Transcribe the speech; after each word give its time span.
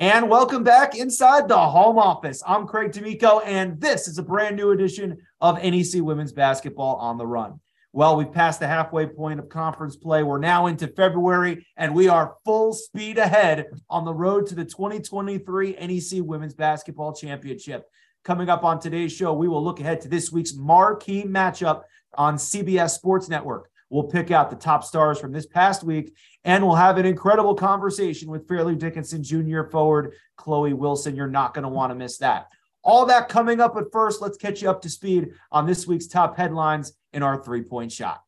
And 0.00 0.30
welcome 0.30 0.62
back 0.62 0.96
inside 0.96 1.48
the 1.48 1.58
home 1.58 1.98
office. 1.98 2.40
I'm 2.46 2.68
Craig 2.68 2.92
D'Amico, 2.92 3.40
and 3.40 3.80
this 3.80 4.06
is 4.06 4.16
a 4.16 4.22
brand 4.22 4.54
new 4.54 4.70
edition 4.70 5.18
of 5.40 5.60
NEC 5.60 6.00
Women's 6.00 6.30
Basketball 6.30 6.94
on 6.98 7.18
the 7.18 7.26
Run. 7.26 7.58
Well, 7.92 8.16
we've 8.16 8.30
passed 8.30 8.60
the 8.60 8.68
halfway 8.68 9.08
point 9.08 9.40
of 9.40 9.48
conference 9.48 9.96
play. 9.96 10.22
We're 10.22 10.38
now 10.38 10.68
into 10.68 10.86
February, 10.86 11.66
and 11.76 11.96
we 11.96 12.06
are 12.06 12.36
full 12.44 12.74
speed 12.74 13.18
ahead 13.18 13.66
on 13.90 14.04
the 14.04 14.14
road 14.14 14.46
to 14.46 14.54
the 14.54 14.64
2023 14.64 15.72
NEC 15.72 16.24
Women's 16.24 16.54
Basketball 16.54 17.12
Championship. 17.12 17.90
Coming 18.22 18.48
up 18.48 18.62
on 18.62 18.78
today's 18.78 19.10
show, 19.10 19.32
we 19.32 19.48
will 19.48 19.64
look 19.64 19.80
ahead 19.80 20.00
to 20.02 20.08
this 20.08 20.30
week's 20.30 20.54
marquee 20.54 21.24
matchup 21.24 21.82
on 22.14 22.36
CBS 22.36 22.90
Sports 22.90 23.28
Network. 23.28 23.68
We'll 23.90 24.04
pick 24.04 24.30
out 24.30 24.50
the 24.50 24.56
top 24.56 24.84
stars 24.84 25.18
from 25.18 25.32
this 25.32 25.46
past 25.46 25.82
week, 25.82 26.14
and 26.44 26.64
we'll 26.64 26.76
have 26.76 26.98
an 26.98 27.06
incredible 27.06 27.54
conversation 27.54 28.30
with 28.30 28.46
Fairleigh 28.46 28.74
Dickinson 28.74 29.22
Junior 29.22 29.64
forward 29.64 30.12
Chloe 30.36 30.74
Wilson. 30.74 31.16
You're 31.16 31.26
not 31.26 31.54
going 31.54 31.62
to 31.62 31.68
want 31.68 31.90
to 31.90 31.94
miss 31.94 32.18
that. 32.18 32.48
All 32.84 33.06
that 33.06 33.28
coming 33.28 33.60
up, 33.60 33.74
but 33.74 33.90
first, 33.90 34.20
let's 34.20 34.36
catch 34.36 34.62
you 34.62 34.70
up 34.70 34.82
to 34.82 34.90
speed 34.90 35.30
on 35.50 35.66
this 35.66 35.86
week's 35.86 36.06
top 36.06 36.36
headlines 36.36 36.92
in 37.12 37.22
our 37.22 37.42
three 37.42 37.62
point 37.62 37.90
shot. 37.90 38.22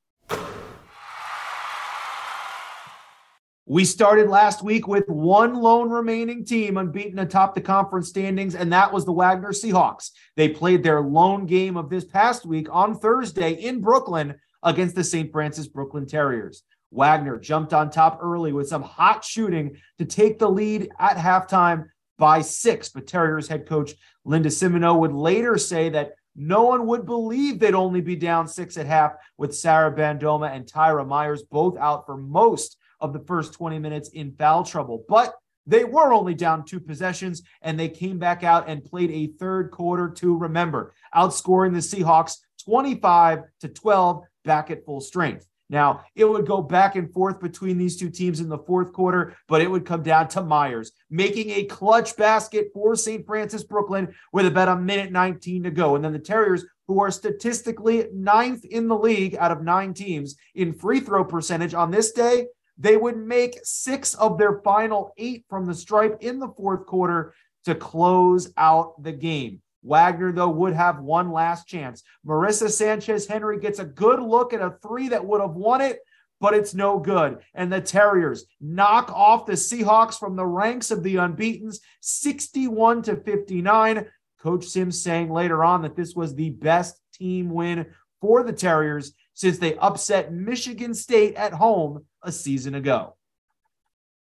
We 3.66 3.84
started 3.84 4.28
last 4.28 4.64
week 4.64 4.88
with 4.88 5.08
one 5.08 5.55
lone 5.55 5.91
remaining 5.91 6.45
team 6.45 6.77
unbeaten 6.77 7.20
atop 7.20 7.55
the 7.55 7.61
conference 7.61 8.08
standings, 8.08 8.56
and 8.56 8.72
that 8.72 8.92
was 8.92 9.05
the 9.05 9.12
Wagner 9.12 9.52
Seahawks. 9.52 10.11
They 10.34 10.48
played 10.48 10.83
their 10.83 11.00
lone 11.02 11.47
game 11.47 11.77
of 11.77 11.88
this 11.88 12.05
past 12.05 12.45
week 12.45 12.66
on 12.72 12.98
Thursday 12.98 13.52
in 13.52 13.80
Brooklyn 13.80 14.34
against 14.62 14.95
the 14.95 15.05
St. 15.05 15.30
Francis 15.32 15.66
Brooklyn 15.66 16.06
Terriers. 16.06 16.62
Wagner 16.91 17.38
jumped 17.38 17.73
on 17.73 17.91
top 17.91 18.19
early 18.20 18.52
with 18.52 18.69
some 18.69 18.83
hot 18.83 19.24
shooting 19.24 19.77
to 19.98 20.05
take 20.05 20.38
the 20.38 20.50
lead 20.50 20.91
at 20.98 21.16
halftime 21.16 21.86
by 22.19 22.41
six. 22.42 22.88
But 22.88 23.06
Terriers 23.06 23.48
head 23.48 23.66
coach 23.66 23.92
Linda 24.24 24.48
Cimino 24.48 24.98
would 24.98 25.12
later 25.12 25.56
say 25.56 25.88
that 25.91 26.12
no 26.36 26.64
one 26.64 26.86
would 26.86 27.06
believe 27.06 27.58
they'd 27.58 27.75
only 27.75 28.00
be 28.00 28.16
down 28.16 28.47
six 28.47 28.77
at 28.77 28.86
half 28.86 29.12
with 29.36 29.55
Sarah 29.55 29.94
Bandoma 29.94 30.55
and 30.55 30.66
Tyra 30.66 31.06
Myers 31.06 31.42
both 31.42 31.77
out 31.77 32.06
for 32.06 32.16
most 32.16 32.77
of 33.00 33.12
the 33.12 33.20
first 33.20 33.55
20 33.55 33.78
minutes 33.78 34.11
in 34.11 34.33
foul 34.33 34.64
trouble. 34.64 35.05
But 35.08 35.34
they 35.66 35.84
were 35.84 36.12
only 36.12 36.34
down 36.34 36.64
two 36.64 36.81
possessions 36.81 37.42
and 37.62 37.78
they 37.78 37.88
came 37.88 38.19
back 38.19 38.42
out 38.42 38.69
and 38.69 38.84
played 38.84 39.11
a 39.11 39.33
third 39.38 39.70
quarter 39.70 40.08
to 40.08 40.36
remember, 40.36 40.94
outscoring 41.14 41.72
the 41.72 41.78
Seahawks 41.78 42.38
25 42.62 43.42
to 43.61 43.69
12 43.69 44.25
back 44.44 44.70
at 44.70 44.84
full 44.84 45.00
strength. 45.00 45.47
Now, 45.70 46.05
it 46.16 46.25
would 46.25 46.47
go 46.47 46.61
back 46.61 46.97
and 46.97 47.12
forth 47.12 47.41
between 47.41 47.78
these 47.78 47.97
two 47.97 48.11
teams 48.11 48.41
in 48.41 48.48
the 48.48 48.58
fourth 48.58 48.92
quarter, 48.92 49.36
but 49.47 49.62
it 49.62 49.70
would 49.70 49.86
come 49.86 50.03
down 50.03 50.27
to 50.28 50.42
Myers 50.42 50.91
making 51.08 51.50
a 51.50 51.64
clutch 51.64 52.16
basket 52.16 52.70
for 52.75 52.97
St. 52.97 53.25
Francis 53.25 53.62
Brooklyn 53.62 54.12
with 54.33 54.47
about 54.47 54.69
a 54.69 54.77
minute 54.77 55.12
19 55.12 55.62
to 55.62 55.70
go. 55.70 55.94
And 55.94 56.05
then 56.05 56.12
the 56.12 56.19
Terriers, 56.19 56.64
who 56.88 57.00
are 57.00 57.12
statistically 57.12 58.08
ninth 58.12 58.64
in 58.64 58.88
the 58.88 58.98
league 58.98 59.36
out 59.36 59.53
of 59.53 59.62
nine 59.62 59.94
teams 59.94 60.34
in 60.56 60.72
free 60.72 60.98
throw 60.98 61.25
percentage 61.25 61.72
on 61.72 61.92
this 61.92 62.11
day, 62.11 62.47
they 62.77 62.97
would 62.97 63.16
make 63.16 63.61
six 63.62 64.14
of 64.14 64.38
their 64.38 64.61
final 64.62 65.12
eight 65.19 65.44
from 65.48 65.66
the 65.66 65.75
stripe 65.75 66.16
in 66.20 66.41
the 66.41 66.48
fourth 66.56 66.84
quarter 66.86 67.33
to 67.64 67.77
close 67.77 68.53
out 68.56 69.00
the 69.00 69.12
game. 69.12 69.62
Wagner, 69.83 70.33
though, 70.33 70.50
would 70.50 70.75
have 70.75 71.00
one 71.00 71.33
last 71.33 71.67
chance. 71.67 72.03
Marissa 72.27 72.70
Sanchez 72.70 73.27
Henry 73.27 73.59
gets 73.59 73.78
a 73.78 73.84
good 73.84 74.20
look 74.20 74.53
at 74.53 74.61
a 74.61 74.77
three 74.83 75.09
that 75.09 75.25
would 75.25 75.41
have 75.41 75.55
won 75.55 75.81
it, 75.81 76.00
but 76.41 76.55
it's 76.55 76.75
no 76.75 76.98
good. 76.98 77.39
And 77.55 77.72
the 77.72 77.81
Terriers 77.81 78.45
knock 78.61 79.11
off 79.12 79.47
the 79.47 79.53
Seahawks 79.53 80.19
from 80.19 80.37
the 80.37 80.47
ranks 80.47 80.91
of 80.91 81.03
the 81.03 81.17
unbeatens 81.17 81.81
61 82.00 83.03
to 83.03 83.17
59. 83.17 84.06
Coach 84.41 84.64
Sims 84.64 85.03
saying 85.03 85.31
later 85.31 85.64
on 85.64 85.83
that 85.83 85.97
this 85.97 86.15
was 86.15 86.34
the 86.34 86.50
best 86.50 87.00
team 87.12 87.50
win 87.50 87.87
for 88.20 88.42
the 88.42 88.53
Terriers 88.53 89.12
since 89.34 89.59
they 89.59 89.77
upset 89.77 90.33
Michigan 90.33 90.94
State 90.94 91.34
at 91.34 91.53
home 91.53 92.04
a 92.22 92.33
season 92.33 92.75
ago. 92.75 93.16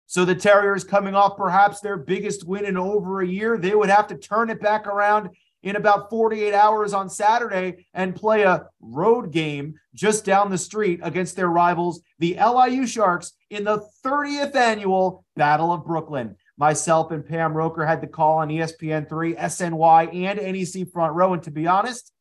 So 0.07 0.23
the 0.23 0.35
Terriers 0.35 0.83
coming 0.83 1.15
off 1.15 1.35
perhaps 1.35 1.81
their 1.81 1.97
biggest 1.97 2.47
win 2.47 2.65
in 2.65 2.77
over 2.77 3.21
a 3.21 3.27
year, 3.27 3.57
they 3.57 3.75
would 3.75 3.89
have 3.89 4.07
to 4.07 4.17
turn 4.17 4.49
it 4.49 4.61
back 4.61 4.87
around 4.87 5.29
in 5.67 5.75
about 5.75 6.09
48 6.09 6.53
hours 6.53 6.93
on 6.93 7.09
Saturday 7.09 7.87
and 7.93 8.15
play 8.15 8.43
a 8.43 8.67
road 8.79 9.31
game 9.31 9.75
just 9.93 10.23
down 10.23 10.49
the 10.49 10.57
street 10.57 11.01
against 11.03 11.35
their 11.35 11.49
rivals, 11.49 12.01
the 12.19 12.37
LIU 12.39 12.87
Sharks, 12.87 13.33
in 13.49 13.65
the 13.65 13.85
30th 14.05 14.55
annual 14.55 15.25
Battle 15.35 15.73
of 15.73 15.85
Brooklyn. 15.85 16.37
Myself 16.57 17.11
and 17.11 17.25
Pam 17.25 17.53
Roker 17.53 17.85
had 17.85 17.99
the 18.01 18.07
call 18.07 18.37
on 18.37 18.47
ESPN3, 18.47 19.37
SNY, 19.37 20.15
and 20.15 20.39
NEC 20.39 20.89
Front 20.91 21.13
Row. 21.13 21.33
And 21.33 21.43
to 21.43 21.51
be 21.51 21.67
honest, 21.67 22.13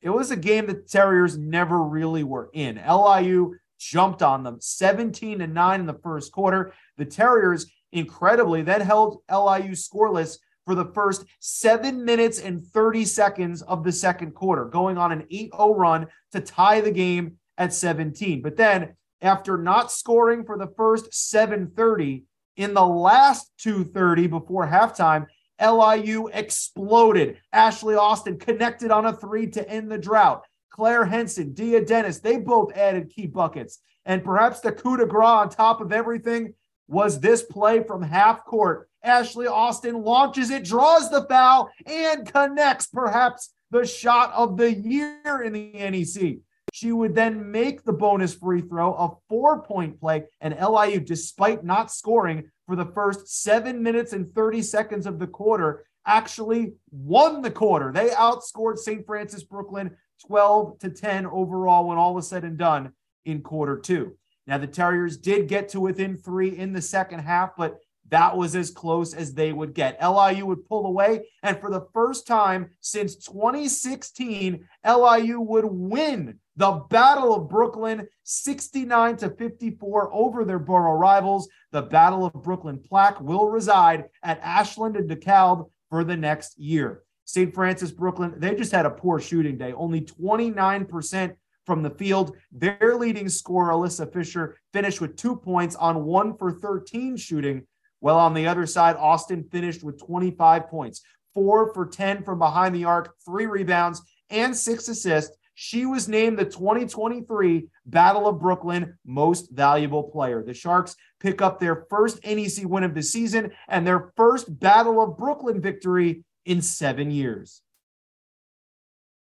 it 0.00 0.10
was 0.10 0.30
a 0.30 0.36
game 0.36 0.66
that 0.66 0.84
the 0.84 0.88
Terriers 0.88 1.36
never 1.36 1.82
really 1.82 2.22
were 2.22 2.50
in. 2.52 2.76
LIU 2.76 3.56
jumped 3.78 4.22
on 4.22 4.44
them 4.44 4.58
17 4.60 5.40
to 5.40 5.46
9 5.46 5.80
in 5.80 5.86
the 5.86 5.98
first 6.04 6.30
quarter. 6.30 6.72
The 6.96 7.04
Terriers 7.04 7.66
incredibly 7.90 8.62
then 8.62 8.80
held 8.80 9.22
LIU 9.28 9.72
scoreless 9.72 10.38
for 10.66 10.74
the 10.74 10.92
first 10.92 11.24
seven 11.38 12.04
minutes 12.04 12.40
and 12.40 12.66
30 12.66 13.04
seconds 13.04 13.62
of 13.62 13.84
the 13.84 13.92
second 13.92 14.32
quarter, 14.32 14.64
going 14.64 14.98
on 14.98 15.12
an 15.12 15.24
8 15.30 15.52
0 15.54 15.74
run 15.74 16.06
to 16.32 16.40
tie 16.40 16.80
the 16.80 16.90
game 16.90 17.36
at 17.56 17.72
17. 17.72 18.42
But 18.42 18.56
then, 18.56 18.96
after 19.22 19.56
not 19.56 19.92
scoring 19.92 20.44
for 20.44 20.58
the 20.58 20.72
first 20.76 21.14
730, 21.14 22.24
in 22.56 22.74
the 22.74 22.86
last 22.86 23.52
230 23.58 24.26
before 24.26 24.66
halftime, 24.66 25.26
LIU 25.60 26.28
exploded. 26.28 27.38
Ashley 27.52 27.94
Austin 27.94 28.38
connected 28.38 28.90
on 28.90 29.06
a 29.06 29.12
three 29.12 29.46
to 29.48 29.68
end 29.68 29.90
the 29.90 29.98
drought. 29.98 30.44
Claire 30.70 31.06
Henson, 31.06 31.52
Dia 31.54 31.84
Dennis, 31.84 32.18
they 32.18 32.36
both 32.36 32.76
added 32.76 33.10
key 33.10 33.26
buckets. 33.26 33.78
And 34.04 34.22
perhaps 34.22 34.60
the 34.60 34.72
coup 34.72 34.96
de 34.96 35.06
grace 35.06 35.26
on 35.26 35.48
top 35.48 35.80
of 35.80 35.92
everything 35.92 36.54
was 36.88 37.20
this 37.20 37.42
play 37.42 37.82
from 37.82 38.02
half 38.02 38.44
court. 38.44 38.88
Ashley 39.02 39.46
Austin 39.46 40.02
launches 40.02 40.50
it, 40.50 40.64
draws 40.64 41.10
the 41.10 41.24
foul, 41.24 41.70
and 41.86 42.30
connects 42.30 42.86
perhaps 42.86 43.52
the 43.70 43.86
shot 43.86 44.32
of 44.32 44.56
the 44.56 44.72
year 44.72 45.42
in 45.42 45.52
the 45.52 45.72
NEC. 45.72 46.38
She 46.72 46.92
would 46.92 47.14
then 47.14 47.50
make 47.50 47.84
the 47.84 47.92
bonus 47.92 48.34
free 48.34 48.60
throw, 48.60 48.92
a 48.94 49.16
four 49.28 49.62
point 49.62 49.98
play, 49.98 50.24
and 50.40 50.56
LIU, 50.60 51.00
despite 51.00 51.64
not 51.64 51.90
scoring 51.90 52.50
for 52.66 52.76
the 52.76 52.86
first 52.86 53.28
seven 53.28 53.82
minutes 53.82 54.12
and 54.12 54.34
30 54.34 54.62
seconds 54.62 55.06
of 55.06 55.18
the 55.18 55.26
quarter, 55.26 55.86
actually 56.04 56.74
won 56.90 57.42
the 57.42 57.50
quarter. 57.50 57.92
They 57.92 58.08
outscored 58.10 58.78
St. 58.78 59.06
Francis 59.06 59.42
Brooklyn 59.42 59.96
12 60.26 60.78
to 60.80 60.90
10 60.90 61.26
overall 61.26 61.88
when 61.88 61.98
all 61.98 62.14
was 62.14 62.28
said 62.28 62.44
and 62.44 62.58
done 62.58 62.92
in 63.24 63.42
quarter 63.42 63.78
two. 63.78 64.16
Now, 64.46 64.58
the 64.58 64.66
Terriers 64.66 65.16
did 65.16 65.48
get 65.48 65.70
to 65.70 65.80
within 65.80 66.16
three 66.16 66.56
in 66.56 66.72
the 66.72 66.82
second 66.82 67.20
half, 67.20 67.56
but 67.56 67.78
that 68.10 68.36
was 68.36 68.54
as 68.54 68.70
close 68.70 69.14
as 69.14 69.34
they 69.34 69.52
would 69.52 69.74
get. 69.74 70.00
LIU 70.00 70.46
would 70.46 70.66
pull 70.66 70.86
away, 70.86 71.26
and 71.42 71.58
for 71.58 71.70
the 71.70 71.86
first 71.92 72.26
time 72.26 72.70
since 72.80 73.16
2016, 73.16 74.64
LIU 74.84 75.40
would 75.40 75.64
win 75.64 76.38
the 76.56 76.84
Battle 76.88 77.34
of 77.34 77.48
Brooklyn 77.48 78.06
69 78.22 79.16
to 79.16 79.30
54 79.30 80.14
over 80.14 80.44
their 80.44 80.58
borough 80.58 80.96
rivals. 80.96 81.48
The 81.72 81.82
Battle 81.82 82.24
of 82.26 82.42
Brooklyn 82.42 82.78
plaque 82.78 83.20
will 83.20 83.48
reside 83.48 84.04
at 84.22 84.40
Ashland 84.40 84.96
and 84.96 85.10
DeKalb 85.10 85.68
for 85.90 86.04
the 86.04 86.16
next 86.16 86.58
year. 86.58 87.02
St. 87.24 87.52
Francis 87.52 87.90
Brooklyn, 87.90 88.34
they 88.38 88.54
just 88.54 88.70
had 88.70 88.86
a 88.86 88.90
poor 88.90 89.20
shooting 89.20 89.58
day, 89.58 89.72
only 89.72 90.00
29% 90.00 91.34
from 91.66 91.82
the 91.82 91.90
field. 91.90 92.36
Their 92.52 92.96
leading 92.96 93.28
scorer, 93.28 93.72
Alyssa 93.72 94.10
Fisher, 94.12 94.56
finished 94.72 95.00
with 95.00 95.16
two 95.16 95.36
points 95.36 95.74
on 95.74 96.04
one 96.04 96.36
for 96.36 96.52
13 96.52 97.16
shooting. 97.16 97.66
Well, 98.00 98.18
on 98.18 98.34
the 98.34 98.46
other 98.46 98.66
side, 98.66 98.96
Austin 98.96 99.44
finished 99.50 99.82
with 99.82 100.00
25 100.00 100.68
points, 100.68 101.02
four 101.34 101.74
for 101.74 101.86
10 101.86 102.22
from 102.22 102.38
behind 102.38 102.74
the 102.74 102.84
arc, 102.84 103.14
three 103.24 103.46
rebounds, 103.46 104.02
and 104.30 104.56
six 104.56 104.88
assists. 104.88 105.36
She 105.58 105.86
was 105.86 106.06
named 106.06 106.38
the 106.38 106.44
2023 106.44 107.68
Battle 107.86 108.28
of 108.28 108.38
Brooklyn 108.38 108.98
Most 109.06 109.50
Valuable 109.50 110.04
Player. 110.04 110.42
The 110.42 110.52
Sharks 110.52 110.94
pick 111.18 111.40
up 111.40 111.58
their 111.58 111.86
first 111.88 112.22
NEC 112.24 112.66
win 112.66 112.84
of 112.84 112.94
the 112.94 113.02
season 113.02 113.52
and 113.66 113.86
their 113.86 114.12
first 114.16 114.60
Battle 114.60 115.02
of 115.02 115.16
Brooklyn 115.16 115.62
victory 115.62 116.24
in 116.44 116.60
seven 116.60 117.10
years. 117.10 117.62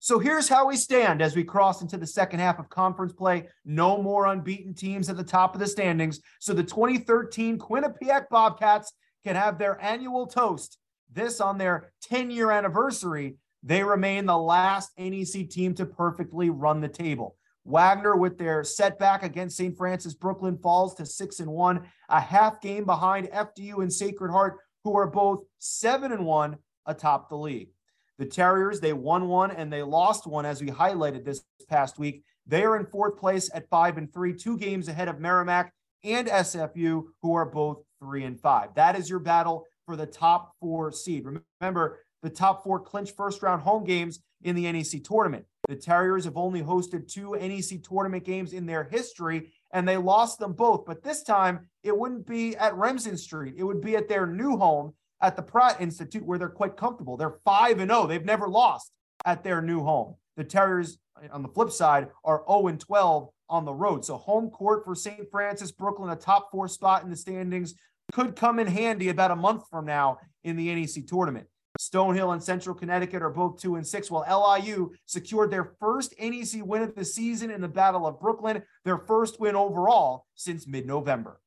So 0.01 0.21
here's 0.21 0.49
how 0.49 0.69
we 0.69 0.77
stand 0.77 1.21
as 1.21 1.35
we 1.35 1.43
cross 1.43 1.83
into 1.83 1.97
the 1.97 2.07
second 2.07 2.39
half 2.39 2.61
of 2.61 2.69
conference 2.69 3.13
play. 3.13 3.49
No 3.65 4.01
more 4.01 4.27
unbeaten 4.27 4.73
teams 4.73 5.09
at 5.09 5.17
the 5.17 5.25
top 5.25 5.55
of 5.55 5.61
the 5.61 5.67
standings. 5.67 6.21
So 6.39 6.55
the 6.55 6.63
2013 6.63 7.59
Quinnipiac 7.59 8.29
Bobcats 8.31 8.93
can 9.25 9.35
have 9.35 9.59
their 9.59 9.81
annual 9.83 10.27
toast. 10.27 10.79
This 11.13 11.41
on 11.41 11.59
their 11.59 11.93
10 12.03 12.31
year 12.31 12.53
anniversary. 12.53 13.37
They 13.65 13.83
remain 13.83 14.25
the 14.25 14.39
last 14.39 14.93
NEC 14.97 15.51
team 15.51 15.75
to 15.75 15.87
perfectly 15.87 16.49
run 16.49 16.81
the 16.81 16.89
table. 16.89 17.37
Wagner, 17.65 18.17
with 18.17 18.39
their 18.39 18.65
setback 18.65 19.25
against 19.25 19.57
St. 19.57 19.77
Francis 19.77 20.15
Brooklyn, 20.15 20.57
falls 20.59 20.95
to 20.95 21.05
six 21.05 21.41
and 21.41 21.51
one, 21.51 21.83
a 22.09 22.21
half 22.21 22.61
game 22.61 22.85
behind 22.85 23.29
FDU 23.29 23.83
and 23.83 23.93
Sacred 23.93 24.31
Heart, 24.31 24.59
who 24.85 24.97
are 24.97 25.11
both 25.11 25.45
seven 25.59 26.13
and 26.13 26.25
one 26.25 26.57
atop 26.87 27.29
the 27.29 27.37
league. 27.37 27.71
The 28.19 28.27
Terriers, 28.27 28.81
they 28.81 28.93
won 28.93 29.29
one 29.29 29.53
and 29.53 29.73
they 29.73 29.83
lost 29.83 30.27
one, 30.27 30.45
as 30.45 30.61
we 30.61 30.69
highlighted 30.69 31.25
this 31.25 31.45
past 31.69 31.99
week. 31.99 32.25
They 32.47 32.65
are 32.65 32.77
in 32.77 32.87
fourth 32.87 33.17
place 33.17 33.49
at 33.55 33.69
five 33.69 33.97
and 33.97 34.13
three, 34.13 34.35
two 34.35 34.59
games 34.59 34.89
ahead 34.89 35.09
of 35.09 35.21
Merrimack 35.21 35.73
and 36.03 36.27
SFU, 36.27 37.05
who 37.23 37.35
are 37.35 37.45
both 37.45 37.83
three 38.01 38.25
and 38.25 38.41
five. 38.41 38.75
That 38.75 38.99
is 38.99 39.09
your 39.09 39.19
battle 39.19 39.65
for 39.87 39.97
the 39.97 40.07
top 40.07 40.53
four 40.61 40.91
seed. 40.91 41.27
Remember, 41.61 42.01
the 42.23 42.31
top 42.31 42.65
four 42.65 42.81
clinch 42.81 43.13
first 43.13 43.43
round 43.43 43.63
home 43.63 43.85
games 43.85 44.21
in 44.43 44.57
the 44.57 44.71
NEC 44.71 45.05
tournament. 45.05 45.45
The 45.69 45.77
Terriers 45.77 46.25
have 46.25 46.37
only 46.37 46.63
hosted 46.63 47.13
two 47.13 47.37
NEC 47.37 47.83
tournament 47.83 48.25
games 48.25 48.53
in 48.53 48.67
their 48.67 48.85
history, 48.85 49.53
and 49.73 49.87
they 49.87 49.97
lost 49.97 50.39
them 50.39 50.55
both. 50.55 50.85
But 50.87 51.03
this 51.03 51.23
time, 51.23 51.69
it 51.83 51.97
wouldn't 51.97 52.27
be 52.27 52.57
at 52.57 52.75
Remsen 52.75 53.17
Street, 53.17 53.55
it 53.57 53.65
would 53.65 53.81
be 53.81 53.97
at 53.97 54.09
their 54.09 54.27
new 54.27 54.57
home 54.57 54.95
at 55.21 55.37
the 55.37 55.43
Pratt 55.43 55.81
Institute 55.81 56.25
where 56.25 56.39
they're 56.39 56.49
quite 56.49 56.77
comfortable. 56.77 57.17
They're 57.17 57.39
5 57.45 57.81
and 57.81 57.91
0. 57.91 58.07
They've 58.07 58.25
never 58.25 58.49
lost 58.49 58.93
at 59.25 59.43
their 59.43 59.61
new 59.61 59.83
home. 59.83 60.15
The 60.37 60.45
Terriers 60.45 60.99
uh, 61.17 61.29
on 61.33 61.43
the 61.43 61.49
flip 61.49 61.71
side 61.71 62.09
are 62.25 62.45
0 62.49 62.69
and 62.69 62.81
12 62.81 63.29
on 63.49 63.65
the 63.65 63.75
road. 63.75 64.05
So 64.05 64.17
home 64.17 64.51
court 64.51 64.85
for 64.85 64.95
St. 64.95 65.31
Francis 65.31 65.73
Brooklyn, 65.73 66.11
a 66.11 66.17
top 66.17 66.51
4 66.53 66.69
spot 66.69 67.03
in 67.03 67.11
the 67.11 67.17
standings 67.17 67.75
could 68.13 68.37
come 68.37 68.59
in 68.59 68.67
handy 68.67 69.09
about 69.09 69.31
a 69.31 69.37
month 69.37 69.65
from 69.71 69.85
now 69.85 70.19
in 70.45 70.57
the 70.57 70.75
NEC 70.75 71.07
tournament. 71.07 71.47
Stonehill 71.79 72.33
and 72.33 72.43
Central 72.43 72.75
Connecticut 72.75 73.23
are 73.23 73.31
both 73.31 73.61
2 73.61 73.77
and 73.77 73.87
6 73.87 74.11
while 74.11 74.59
LIU 74.59 74.93
secured 75.07 75.51
their 75.51 75.73
first 75.79 76.15
NEC 76.19 76.65
win 76.65 76.83
of 76.83 76.95
the 76.95 77.05
season 77.05 77.51
in 77.51 77.61
the 77.61 77.69
Battle 77.69 78.07
of 78.07 78.19
Brooklyn, 78.19 78.63
their 78.85 78.99
first 78.99 79.39
win 79.39 79.55
overall 79.55 80.27
since 80.35 80.67
mid-November. 80.67 81.41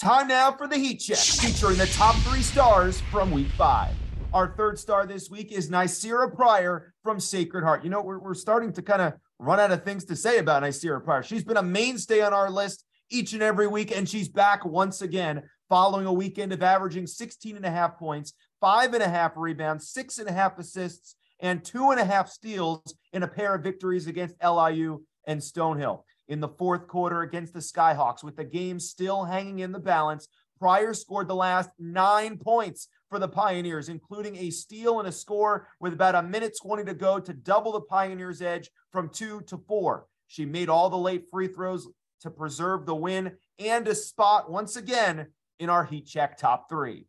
Time 0.00 0.26
now 0.26 0.50
for 0.50 0.66
the 0.66 0.76
Heat 0.76 0.96
Check, 0.96 1.18
featuring 1.18 1.76
the 1.78 1.86
top 1.86 2.16
three 2.22 2.42
stars 2.42 3.00
from 3.12 3.30
week 3.30 3.46
five. 3.50 3.94
Our 4.32 4.52
third 4.56 4.76
star 4.76 5.06
this 5.06 5.30
week 5.30 5.52
is 5.52 5.70
Ny'Ceara 5.70 6.34
Pryor 6.34 6.92
from 7.04 7.20
Sacred 7.20 7.62
Heart. 7.62 7.84
You 7.84 7.90
know, 7.90 8.02
we're, 8.02 8.18
we're 8.18 8.34
starting 8.34 8.72
to 8.72 8.82
kind 8.82 9.00
of 9.00 9.12
run 9.38 9.60
out 9.60 9.70
of 9.70 9.84
things 9.84 10.04
to 10.06 10.16
say 10.16 10.38
about 10.38 10.64
Ny'Ceara 10.64 11.04
Pryor. 11.04 11.22
She's 11.22 11.44
been 11.44 11.58
a 11.58 11.62
mainstay 11.62 12.22
on 12.22 12.32
our 12.32 12.50
list 12.50 12.84
each 13.08 13.34
and 13.34 13.42
every 13.42 13.68
week, 13.68 13.96
and 13.96 14.08
she's 14.08 14.28
back 14.28 14.64
once 14.64 15.00
again 15.00 15.44
following 15.68 16.06
a 16.06 16.12
weekend 16.12 16.52
of 16.52 16.60
averaging 16.60 17.06
16 17.06 17.54
and 17.54 17.64
a 17.64 17.70
half 17.70 17.96
points, 17.96 18.32
five 18.60 18.94
and 18.94 19.02
a 19.02 19.08
half 19.08 19.34
rebounds, 19.36 19.90
six 19.90 20.18
and 20.18 20.28
a 20.28 20.32
half 20.32 20.58
assists, 20.58 21.14
and 21.38 21.62
two 21.62 21.92
and 21.92 22.00
a 22.00 22.04
half 22.04 22.28
steals 22.28 22.96
in 23.12 23.22
a 23.22 23.28
pair 23.28 23.54
of 23.54 23.62
victories 23.62 24.08
against 24.08 24.34
LIU 24.42 25.04
and 25.28 25.40
Stonehill 25.40 26.02
in 26.28 26.40
the 26.40 26.48
fourth 26.48 26.88
quarter 26.88 27.22
against 27.22 27.52
the 27.52 27.60
Skyhawks. 27.60 28.24
With 28.24 28.36
the 28.36 28.44
game 28.44 28.80
still 28.80 29.24
hanging 29.24 29.60
in 29.60 29.72
the 29.72 29.78
balance, 29.78 30.28
Pryor 30.58 30.94
scored 30.94 31.28
the 31.28 31.34
last 31.34 31.70
nine 31.78 32.38
points 32.38 32.88
for 33.10 33.18
the 33.18 33.28
Pioneers, 33.28 33.88
including 33.88 34.36
a 34.36 34.50
steal 34.50 34.98
and 34.98 35.08
a 35.08 35.12
score 35.12 35.68
with 35.80 35.92
about 35.92 36.14
a 36.14 36.22
minute 36.22 36.56
20 36.60 36.84
to 36.84 36.94
go 36.94 37.18
to 37.18 37.32
double 37.32 37.72
the 37.72 37.80
Pioneers' 37.80 38.42
edge 38.42 38.70
from 38.90 39.08
two 39.08 39.40
to 39.42 39.58
four. 39.68 40.06
She 40.26 40.44
made 40.44 40.68
all 40.68 40.90
the 40.90 40.96
late 40.96 41.26
free 41.30 41.48
throws 41.48 41.86
to 42.22 42.30
preserve 42.30 42.86
the 42.86 42.94
win 42.94 43.32
and 43.58 43.86
a 43.86 43.94
spot 43.94 44.50
once 44.50 44.76
again 44.76 45.26
in 45.58 45.70
our 45.70 45.84
Heat 45.84 46.06
Check 46.06 46.38
top 46.38 46.68
three. 46.68 47.06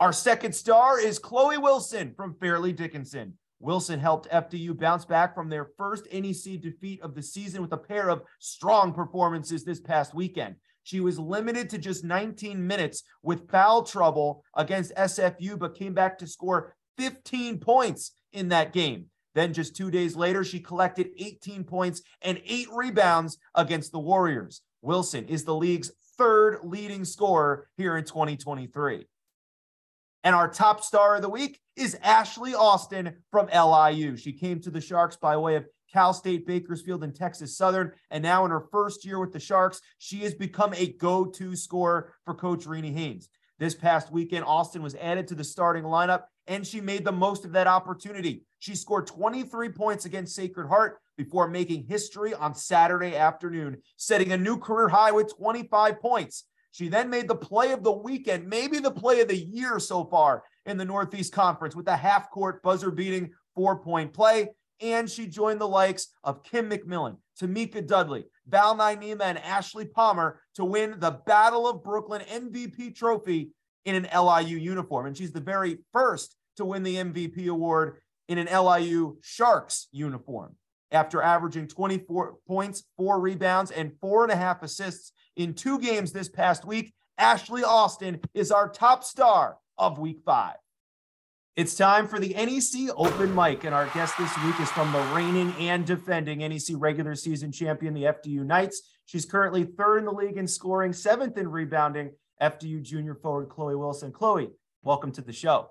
Our 0.00 0.12
second 0.12 0.54
star 0.54 0.98
is 0.98 1.18
Chloe 1.18 1.58
Wilson 1.58 2.14
from 2.16 2.34
Fairleigh 2.34 2.72
Dickinson. 2.72 3.34
Wilson 3.60 3.98
helped 3.98 4.30
FDU 4.30 4.78
bounce 4.78 5.04
back 5.04 5.34
from 5.34 5.48
their 5.48 5.68
first 5.76 6.06
NEC 6.12 6.60
defeat 6.60 7.00
of 7.02 7.14
the 7.14 7.22
season 7.22 7.60
with 7.60 7.72
a 7.72 7.78
pair 7.78 8.08
of 8.08 8.22
strong 8.38 8.92
performances 8.92 9.64
this 9.64 9.80
past 9.80 10.14
weekend. 10.14 10.56
She 10.84 11.00
was 11.00 11.18
limited 11.18 11.68
to 11.70 11.78
just 11.78 12.04
19 12.04 12.66
minutes 12.66 13.02
with 13.22 13.50
foul 13.50 13.82
trouble 13.82 14.44
against 14.56 14.94
SFU, 14.94 15.58
but 15.58 15.74
came 15.74 15.92
back 15.92 16.18
to 16.18 16.26
score 16.26 16.76
15 16.96 17.58
points 17.58 18.12
in 18.32 18.48
that 18.48 18.72
game. 18.72 19.06
Then, 19.34 19.52
just 19.52 19.76
two 19.76 19.90
days 19.90 20.16
later, 20.16 20.42
she 20.42 20.60
collected 20.60 21.10
18 21.18 21.64
points 21.64 22.02
and 22.22 22.40
eight 22.46 22.68
rebounds 22.72 23.38
against 23.54 23.92
the 23.92 23.98
Warriors. 23.98 24.62
Wilson 24.82 25.26
is 25.26 25.44
the 25.44 25.54
league's 25.54 25.92
third 26.16 26.60
leading 26.64 27.04
scorer 27.04 27.68
here 27.76 27.96
in 27.96 28.04
2023. 28.04 29.06
And 30.24 30.34
our 30.34 30.48
top 30.48 30.82
star 30.82 31.16
of 31.16 31.22
the 31.22 31.28
week 31.28 31.60
is 31.78 31.96
Ashley 32.02 32.54
Austin 32.54 33.14
from 33.30 33.46
LIU. 33.46 34.16
She 34.16 34.32
came 34.32 34.60
to 34.60 34.70
the 34.70 34.80
Sharks 34.80 35.16
by 35.16 35.36
way 35.36 35.54
of 35.54 35.66
Cal 35.92 36.12
State 36.12 36.46
Bakersfield 36.46 37.04
and 37.04 37.14
Texas 37.14 37.56
Southern. 37.56 37.92
And 38.10 38.22
now, 38.22 38.44
in 38.44 38.50
her 38.50 38.66
first 38.72 39.04
year 39.04 39.18
with 39.20 39.32
the 39.32 39.40
Sharks, 39.40 39.80
she 39.98 40.18
has 40.18 40.34
become 40.34 40.74
a 40.74 40.92
go 40.94 41.24
to 41.24 41.56
scorer 41.56 42.12
for 42.24 42.34
Coach 42.34 42.66
Renee 42.66 42.92
Haynes. 42.92 43.28
This 43.58 43.74
past 43.74 44.12
weekend, 44.12 44.44
Austin 44.44 44.82
was 44.82 44.94
added 44.96 45.28
to 45.28 45.34
the 45.34 45.44
starting 45.44 45.84
lineup 45.84 46.24
and 46.46 46.66
she 46.66 46.80
made 46.80 47.04
the 47.04 47.12
most 47.12 47.44
of 47.44 47.52
that 47.52 47.66
opportunity. 47.66 48.44
She 48.58 48.74
scored 48.74 49.06
23 49.06 49.68
points 49.70 50.04
against 50.04 50.34
Sacred 50.34 50.68
Heart 50.68 50.98
before 51.16 51.48
making 51.48 51.84
history 51.84 52.34
on 52.34 52.54
Saturday 52.54 53.16
afternoon, 53.16 53.82
setting 53.96 54.32
a 54.32 54.36
new 54.36 54.58
career 54.58 54.88
high 54.88 55.12
with 55.12 55.36
25 55.36 56.00
points. 56.00 56.44
She 56.70 56.88
then 56.88 57.10
made 57.10 57.28
the 57.28 57.34
play 57.34 57.72
of 57.72 57.82
the 57.82 57.92
weekend, 57.92 58.48
maybe 58.48 58.78
the 58.78 58.90
play 58.90 59.20
of 59.20 59.28
the 59.28 59.36
year 59.36 59.78
so 59.78 60.04
far 60.04 60.44
in 60.68 60.76
the 60.76 60.84
Northeast 60.84 61.32
Conference 61.32 61.74
with 61.74 61.88
a 61.88 61.96
half 61.96 62.30
court 62.30 62.62
buzzer 62.62 62.90
beating 62.90 63.32
four 63.54 63.80
point 63.80 64.12
play. 64.12 64.48
And 64.80 65.10
she 65.10 65.26
joined 65.26 65.60
the 65.60 65.66
likes 65.68 66.08
of 66.22 66.44
Kim 66.44 66.70
McMillan, 66.70 67.16
Tamika 67.40 67.84
Dudley, 67.84 68.26
Val 68.46 68.76
Naima, 68.76 69.22
and 69.22 69.38
Ashley 69.38 69.84
Palmer 69.84 70.40
to 70.54 70.64
win 70.64 70.94
the 70.98 71.18
Battle 71.26 71.68
of 71.68 71.82
Brooklyn 71.82 72.22
MVP 72.30 72.94
trophy 72.94 73.50
in 73.84 73.96
an 73.96 74.08
LIU 74.14 74.56
uniform. 74.56 75.06
And 75.06 75.16
she's 75.16 75.32
the 75.32 75.40
very 75.40 75.78
first 75.92 76.36
to 76.58 76.64
win 76.64 76.84
the 76.84 76.96
MVP 76.96 77.48
award 77.48 77.98
in 78.28 78.38
an 78.38 78.46
LIU 78.46 79.16
Sharks 79.20 79.88
uniform 79.90 80.54
after 80.92 81.22
averaging 81.22 81.66
24 81.66 82.36
points, 82.46 82.84
four 82.96 83.20
rebounds, 83.20 83.70
and 83.70 83.92
four 84.00 84.22
and 84.22 84.32
a 84.32 84.36
half 84.36 84.62
assists 84.62 85.12
in 85.36 85.54
two 85.54 85.78
games 85.80 86.12
this 86.12 86.28
past 86.28 86.64
week. 86.64 86.94
Ashley 87.16 87.64
Austin 87.64 88.20
is 88.32 88.52
our 88.52 88.68
top 88.68 89.02
star 89.02 89.56
of 89.78 89.98
week 89.98 90.20
five. 90.24 90.56
It's 91.56 91.74
time 91.74 92.06
for 92.06 92.20
the 92.20 92.34
NEC 92.34 92.94
Open 92.96 93.34
Mic, 93.34 93.64
and 93.64 93.74
our 93.74 93.86
guest 93.86 94.16
this 94.16 94.32
week 94.44 94.60
is 94.60 94.70
from 94.70 94.92
the 94.92 95.00
reigning 95.14 95.52
and 95.58 95.84
defending 95.84 96.38
NEC 96.38 96.76
regular 96.76 97.16
season 97.16 97.50
champion, 97.50 97.94
the 97.94 98.04
FDU 98.04 98.44
Knights. 98.44 98.82
She's 99.06 99.24
currently 99.24 99.64
third 99.64 99.98
in 99.98 100.04
the 100.04 100.12
league 100.12 100.36
in 100.36 100.46
scoring, 100.46 100.92
seventh 100.92 101.36
in 101.36 101.48
rebounding. 101.48 102.12
FDU 102.40 102.82
junior 102.82 103.16
forward 103.16 103.48
Chloe 103.48 103.74
Wilson. 103.74 104.12
Chloe, 104.12 104.50
welcome 104.82 105.10
to 105.12 105.20
the 105.20 105.32
show. 105.32 105.70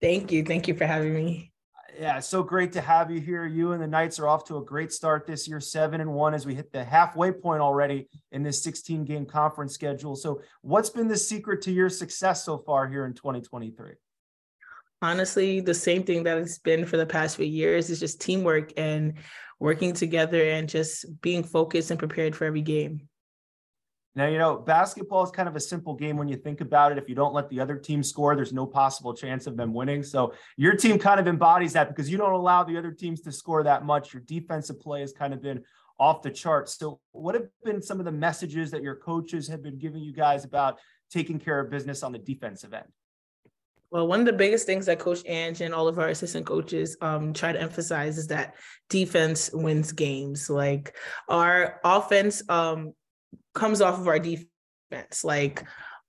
Thank 0.00 0.30
you. 0.30 0.44
Thank 0.44 0.68
you 0.68 0.74
for 0.74 0.86
having 0.86 1.14
me 1.14 1.52
yeah, 1.98 2.20
so 2.20 2.42
great 2.42 2.72
to 2.72 2.80
have 2.80 3.10
you 3.10 3.20
here. 3.20 3.44
You 3.44 3.72
and 3.72 3.82
the 3.82 3.86
Knights 3.86 4.20
are 4.20 4.28
off 4.28 4.44
to 4.44 4.58
a 4.58 4.64
great 4.64 4.92
start 4.92 5.26
this 5.26 5.48
year, 5.48 5.58
seven 5.58 6.00
and 6.00 6.12
one, 6.12 6.32
as 6.32 6.46
we 6.46 6.54
hit 6.54 6.70
the 6.70 6.84
halfway 6.84 7.32
point 7.32 7.60
already 7.60 8.08
in 8.30 8.42
this 8.42 8.62
16 8.62 9.04
game 9.04 9.26
conference 9.26 9.74
schedule. 9.74 10.14
So, 10.14 10.40
what's 10.62 10.90
been 10.90 11.08
the 11.08 11.16
secret 11.16 11.62
to 11.62 11.72
your 11.72 11.90
success 11.90 12.44
so 12.44 12.58
far 12.58 12.88
here 12.88 13.04
in 13.04 13.14
2023? 13.14 13.92
Honestly, 15.02 15.60
the 15.60 15.74
same 15.74 16.04
thing 16.04 16.22
that 16.24 16.38
it's 16.38 16.58
been 16.58 16.84
for 16.86 16.96
the 16.96 17.06
past 17.06 17.36
few 17.36 17.46
years 17.46 17.90
is 17.90 18.00
just 18.00 18.20
teamwork 18.20 18.72
and 18.76 19.14
working 19.58 19.92
together 19.92 20.42
and 20.42 20.68
just 20.68 21.04
being 21.20 21.42
focused 21.42 21.90
and 21.90 21.98
prepared 21.98 22.36
for 22.36 22.44
every 22.44 22.62
game. 22.62 23.08
Now, 24.18 24.26
you 24.26 24.36
know, 24.36 24.56
basketball 24.56 25.22
is 25.22 25.30
kind 25.30 25.48
of 25.48 25.54
a 25.54 25.60
simple 25.60 25.94
game 25.94 26.16
when 26.16 26.26
you 26.26 26.34
think 26.34 26.60
about 26.60 26.90
it. 26.90 26.98
If 26.98 27.08
you 27.08 27.14
don't 27.14 27.32
let 27.32 27.48
the 27.50 27.60
other 27.60 27.76
team 27.76 28.02
score, 28.02 28.34
there's 28.34 28.52
no 28.52 28.66
possible 28.66 29.14
chance 29.14 29.46
of 29.46 29.56
them 29.56 29.72
winning. 29.72 30.02
So 30.02 30.34
your 30.56 30.74
team 30.74 30.98
kind 30.98 31.20
of 31.20 31.28
embodies 31.28 31.72
that 31.74 31.88
because 31.88 32.10
you 32.10 32.18
don't 32.18 32.32
allow 32.32 32.64
the 32.64 32.76
other 32.76 32.90
teams 32.90 33.20
to 33.20 33.30
score 33.30 33.62
that 33.62 33.84
much. 33.84 34.12
Your 34.12 34.22
defensive 34.22 34.80
play 34.80 35.02
has 35.02 35.12
kind 35.12 35.32
of 35.32 35.40
been 35.40 35.62
off 36.00 36.22
the 36.22 36.32
charts. 36.32 36.76
So, 36.76 36.98
what 37.12 37.36
have 37.36 37.46
been 37.62 37.80
some 37.80 38.00
of 38.00 38.06
the 38.06 38.10
messages 38.10 38.72
that 38.72 38.82
your 38.82 38.96
coaches 38.96 39.46
have 39.46 39.62
been 39.62 39.78
giving 39.78 40.02
you 40.02 40.12
guys 40.12 40.44
about 40.44 40.80
taking 41.12 41.38
care 41.38 41.60
of 41.60 41.70
business 41.70 42.02
on 42.02 42.10
the 42.10 42.18
defensive 42.18 42.74
end? 42.74 42.88
Well, 43.92 44.08
one 44.08 44.18
of 44.18 44.26
the 44.26 44.32
biggest 44.32 44.66
things 44.66 44.86
that 44.86 44.98
Coach 44.98 45.22
Ange 45.26 45.60
and 45.60 45.72
all 45.72 45.86
of 45.86 46.00
our 46.00 46.08
assistant 46.08 46.44
coaches 46.44 46.96
um, 47.00 47.32
try 47.32 47.52
to 47.52 47.60
emphasize 47.60 48.18
is 48.18 48.26
that 48.26 48.56
defense 48.90 49.48
wins 49.52 49.92
games. 49.92 50.50
Like 50.50 50.96
our 51.28 51.80
offense 51.84 52.42
um, 52.48 52.94
comes 53.58 53.80
off 53.80 53.98
of 53.98 54.08
our 54.08 54.18
defense. 54.18 55.24
Like 55.24 55.64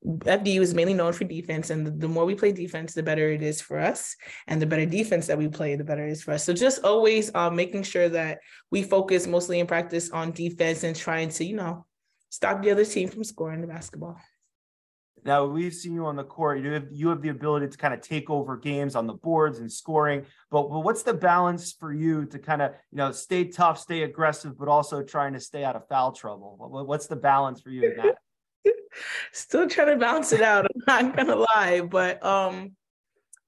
FDU 0.05 0.61
is 0.61 0.73
mainly 0.73 0.93
known 0.93 1.11
for 1.11 1.25
defense, 1.25 1.69
and 1.69 1.99
the, 1.99 2.07
more 2.07 2.25
we 2.25 2.35
play 2.35 2.53
defense, 2.53 2.93
the 2.93 3.03
better 3.03 3.29
it 3.29 3.41
is 3.41 3.59
for 3.59 3.77
us, 3.77 4.15
and 4.47 4.61
the 4.61 4.65
better 4.65 4.85
defense 4.85 5.27
that 5.27 5.37
we 5.37 5.49
play, 5.49 5.75
the 5.75 5.83
better 5.83 6.07
it 6.07 6.11
is 6.11 6.23
for 6.23 6.31
us. 6.31 6.43
So 6.45 6.53
just 6.53 6.83
always 6.83 7.33
uh, 7.35 7.49
making 7.49 7.83
sure 7.83 8.07
that 8.09 8.39
we 8.71 8.83
focus 8.83 9.27
mostly 9.27 9.59
in 9.59 9.67
practice 9.67 10.09
on 10.11 10.31
defense 10.31 10.83
and 10.83 10.95
trying 10.95 11.29
to, 11.29 11.43
you 11.43 11.55
know, 11.55 11.85
stop 12.29 12.61
the 12.61 12.71
other 12.71 12.85
team 12.85 13.09
from 13.09 13.23
scoring 13.25 13.61
the 13.61 13.67
basketball. 13.67 14.17
Now 15.25 15.45
we've 15.45 15.73
seen 15.73 15.93
you 15.93 16.05
on 16.05 16.15
the 16.15 16.23
court. 16.23 16.61
You 16.61 16.71
have 16.71 16.87
you 16.91 17.09
have 17.09 17.21
the 17.21 17.29
ability 17.29 17.67
to 17.67 17.77
kind 17.77 17.93
of 17.93 18.01
take 18.01 18.29
over 18.29 18.57
games 18.57 18.95
on 18.95 19.07
the 19.07 19.13
boards 19.13 19.59
and 19.59 19.71
scoring. 19.71 20.25
But, 20.51 20.69
but 20.69 20.79
what's 20.79 21.03
the 21.03 21.13
balance 21.13 21.73
for 21.73 21.93
you 21.93 22.25
to 22.25 22.39
kind 22.39 22.61
of 22.61 22.71
you 22.91 22.97
know 22.97 23.11
stay 23.11 23.45
tough, 23.45 23.79
stay 23.79 24.03
aggressive, 24.03 24.57
but 24.57 24.67
also 24.67 25.03
trying 25.03 25.33
to 25.33 25.39
stay 25.39 25.63
out 25.63 25.75
of 25.75 25.87
foul 25.87 26.11
trouble? 26.11 26.55
What's 26.87 27.07
the 27.07 27.15
balance 27.15 27.61
for 27.61 27.69
you 27.69 27.91
in 27.91 27.97
that? 27.97 28.15
Still 29.31 29.67
trying 29.67 29.87
to 29.87 29.97
bounce 29.97 30.33
it 30.33 30.41
out. 30.41 30.67
I'm 30.87 31.07
not 31.07 31.15
gonna 31.15 31.35
lie, 31.35 31.81
but 31.81 32.23
um, 32.25 32.71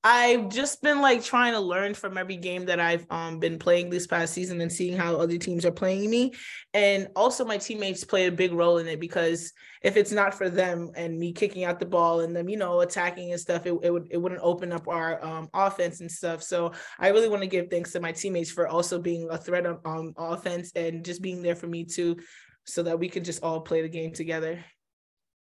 I've 0.03 0.49
just 0.49 0.81
been 0.81 0.99
like 0.99 1.23
trying 1.23 1.53
to 1.53 1.59
learn 1.59 1.93
from 1.93 2.17
every 2.17 2.37
game 2.37 2.65
that 2.65 2.79
I've 2.79 3.05
um, 3.11 3.37
been 3.37 3.59
playing 3.59 3.91
this 3.91 4.07
past 4.07 4.33
season 4.33 4.59
and 4.59 4.71
seeing 4.71 4.97
how 4.97 5.15
other 5.15 5.37
teams 5.37 5.63
are 5.63 5.71
playing 5.71 6.09
me. 6.09 6.33
And 6.73 7.07
also, 7.15 7.45
my 7.45 7.57
teammates 7.57 8.03
play 8.03 8.25
a 8.25 8.31
big 8.31 8.51
role 8.51 8.79
in 8.79 8.87
it 8.87 8.99
because 8.99 9.53
if 9.83 9.97
it's 9.97 10.11
not 10.11 10.33
for 10.33 10.49
them 10.49 10.89
and 10.95 11.19
me 11.19 11.33
kicking 11.33 11.65
out 11.65 11.79
the 11.79 11.85
ball 11.85 12.21
and 12.21 12.35
them, 12.35 12.49
you 12.49 12.57
know, 12.57 12.81
attacking 12.81 13.31
and 13.31 13.39
stuff, 13.39 13.67
it, 13.67 13.77
it 13.83 13.91
would 13.91 14.07
it 14.09 14.17
wouldn't 14.17 14.41
open 14.43 14.71
up 14.71 14.87
our 14.87 15.23
um, 15.23 15.49
offense 15.53 16.01
and 16.01 16.11
stuff. 16.11 16.41
So 16.41 16.71
I 16.97 17.09
really 17.09 17.29
want 17.29 17.43
to 17.43 17.47
give 17.47 17.69
thanks 17.69 17.91
to 17.91 17.99
my 17.99 18.11
teammates 18.11 18.51
for 18.51 18.67
also 18.67 18.97
being 18.97 19.27
a 19.29 19.37
threat 19.37 19.67
on, 19.67 19.79
on 19.85 20.13
offense 20.17 20.71
and 20.75 21.05
just 21.05 21.21
being 21.21 21.43
there 21.43 21.55
for 21.55 21.67
me 21.67 21.85
too, 21.85 22.17
so 22.63 22.81
that 22.83 22.97
we 22.97 23.07
could 23.07 23.23
just 23.23 23.43
all 23.43 23.61
play 23.61 23.83
the 23.83 23.89
game 23.89 24.13
together. 24.13 24.63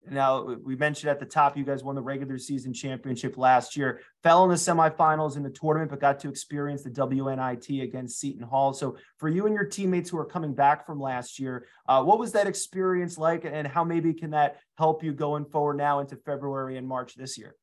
Now, 0.09 0.57
we 0.65 0.77
mentioned 0.77 1.11
at 1.11 1.21
the 1.21 1.27
top, 1.27 1.57
you 1.57 1.65
guys 1.65 1.85
won 1.85 1.95
the 1.95 2.03
regular 2.03 2.39
season 2.39 2.73
championship 2.73 3.37
last 3.37 3.77
year, 3.77 4.01
fell 4.23 4.45
in 4.45 4.51
the 4.51 4.57
semifinals 4.57 5.37
in 5.37 5.43
the 5.43 5.51
tournament, 5.51 5.91
but 5.91 6.01
got 6.01 6.19
to 6.21 6.29
experience 6.29 6.83
the 6.83 6.91
WNIT 6.91 7.83
against 7.83 8.19
Seton 8.19 8.43
Hall. 8.43 8.73
So, 8.73 8.97
for 9.19 9.29
you 9.29 9.47
and 9.47 9.55
your 9.55 9.67
teammates 9.67 10.09
who 10.09 10.19
are 10.19 10.25
coming 10.25 10.55
back 10.55 10.87
from 10.87 11.01
last 11.01 11.39
year, 11.39 11.67
uh, 11.87 12.03
what 12.03 12.19
was 12.19 12.33
that 12.33 12.47
experience 12.47 13.19
like, 13.19 13.45
and 13.45 13.69
how 13.69 13.85
maybe 13.85 14.15
can 14.15 14.31
that 14.31 14.61
help 14.79 15.05
you 15.05 15.13
going 15.13 15.45
forward 15.45 15.77
now 15.77 16.01
into 16.01 16.17
February 16.17 16.79
and 16.79 16.89
March 16.89 17.15
this 17.15 17.37
year? 17.37 17.55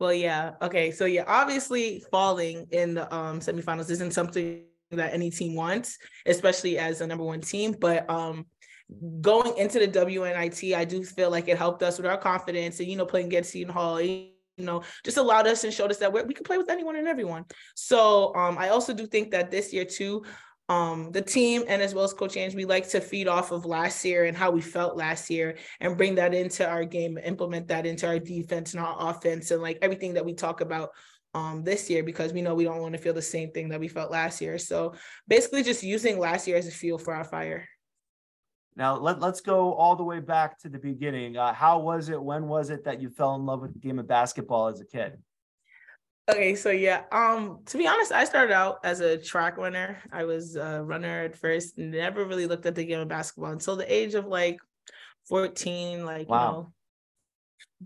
Well, 0.00 0.12
yeah. 0.12 0.54
Okay. 0.60 0.90
So, 0.90 1.04
yeah, 1.04 1.24
obviously, 1.26 2.02
falling 2.10 2.66
in 2.72 2.94
the 2.94 3.14
um, 3.14 3.40
semifinals 3.40 3.90
isn't 3.90 4.12
something 4.12 4.64
that 4.90 5.12
any 5.12 5.30
team 5.30 5.54
wants, 5.54 5.98
especially 6.26 6.78
as 6.78 7.00
a 7.00 7.06
number 7.06 7.24
one 7.24 7.40
team. 7.40 7.76
But 7.78 8.08
um, 8.10 8.46
going 9.20 9.56
into 9.58 9.78
the 9.78 9.88
WNIT, 9.88 10.74
I 10.74 10.84
do 10.84 11.04
feel 11.04 11.30
like 11.30 11.48
it 11.48 11.58
helped 11.58 11.82
us 11.82 11.98
with 11.98 12.06
our 12.06 12.16
confidence 12.16 12.80
and, 12.80 12.88
you 12.88 12.96
know, 12.96 13.06
playing 13.06 13.26
against 13.26 13.50
Seton 13.50 13.72
Hall, 13.72 14.00
you 14.00 14.30
know, 14.58 14.82
just 15.04 15.18
allowed 15.18 15.46
us 15.46 15.64
and 15.64 15.72
showed 15.72 15.90
us 15.90 15.98
that 15.98 16.12
we 16.12 16.34
can 16.34 16.44
play 16.44 16.58
with 16.58 16.70
anyone 16.70 16.96
and 16.96 17.06
everyone. 17.06 17.44
So 17.74 18.34
um, 18.34 18.56
I 18.58 18.70
also 18.70 18.94
do 18.94 19.06
think 19.06 19.30
that 19.32 19.50
this 19.50 19.72
year 19.72 19.84
too, 19.84 20.24
um, 20.70 21.12
the 21.12 21.22
team 21.22 21.64
and 21.66 21.80
as 21.80 21.94
well 21.94 22.04
as 22.04 22.12
Coach 22.12 22.36
Ange, 22.36 22.54
we 22.54 22.64
like 22.64 22.88
to 22.90 23.00
feed 23.00 23.26
off 23.26 23.52
of 23.52 23.64
last 23.64 24.04
year 24.04 24.24
and 24.24 24.36
how 24.36 24.50
we 24.50 24.60
felt 24.60 24.96
last 24.96 25.30
year 25.30 25.56
and 25.80 25.96
bring 25.96 26.14
that 26.16 26.34
into 26.34 26.68
our 26.68 26.84
game, 26.84 27.18
implement 27.24 27.68
that 27.68 27.86
into 27.86 28.06
our 28.06 28.18
defense 28.18 28.74
and 28.74 28.84
our 28.84 29.10
offense 29.10 29.50
and 29.50 29.62
like 29.62 29.78
everything 29.80 30.14
that 30.14 30.24
we 30.24 30.34
talk 30.34 30.60
about 30.60 30.90
um, 31.34 31.62
this 31.62 31.88
year 31.88 32.02
because 32.02 32.32
we 32.32 32.42
know 32.42 32.54
we 32.54 32.64
don't 32.64 32.80
want 32.80 32.94
to 32.94 33.00
feel 33.00 33.14
the 33.14 33.22
same 33.22 33.50
thing 33.50 33.68
that 33.68 33.80
we 33.80 33.88
felt 33.88 34.10
last 34.10 34.40
year. 34.40 34.58
So 34.58 34.94
basically 35.26 35.62
just 35.62 35.82
using 35.82 36.18
last 36.18 36.46
year 36.46 36.56
as 36.56 36.66
a 36.66 36.70
fuel 36.70 36.98
for 36.98 37.14
our 37.14 37.24
fire. 37.24 37.66
Now 38.78 38.96
let, 38.96 39.18
let's 39.18 39.40
go 39.40 39.74
all 39.74 39.96
the 39.96 40.04
way 40.04 40.20
back 40.20 40.56
to 40.60 40.68
the 40.68 40.78
beginning. 40.78 41.36
Uh, 41.36 41.52
how 41.52 41.80
was 41.80 42.08
it? 42.08 42.22
When 42.22 42.46
was 42.46 42.70
it 42.70 42.84
that 42.84 43.02
you 43.02 43.10
fell 43.10 43.34
in 43.34 43.44
love 43.44 43.60
with 43.60 43.72
the 43.72 43.80
game 43.80 43.98
of 43.98 44.06
basketball 44.06 44.68
as 44.68 44.80
a 44.80 44.84
kid? 44.84 45.18
Okay, 46.30 46.54
so 46.54 46.70
yeah, 46.70 47.02
um, 47.10 47.60
to 47.66 47.78
be 47.78 47.88
honest, 47.88 48.12
I 48.12 48.24
started 48.24 48.52
out 48.52 48.78
as 48.84 49.00
a 49.00 49.18
track 49.18 49.56
runner. 49.56 49.98
I 50.12 50.24
was 50.24 50.54
a 50.54 50.84
runner 50.84 51.24
at 51.24 51.36
first, 51.36 51.76
never 51.76 52.24
really 52.24 52.46
looked 52.46 52.66
at 52.66 52.76
the 52.76 52.84
game 52.84 53.00
of 53.00 53.08
basketball 53.08 53.50
until 53.50 53.74
the 53.76 53.92
age 53.92 54.14
of 54.14 54.26
like 54.26 54.58
14, 55.28 56.04
like 56.04 56.28
wow. 56.28 56.38
you 56.38 56.52
know, 56.52 56.72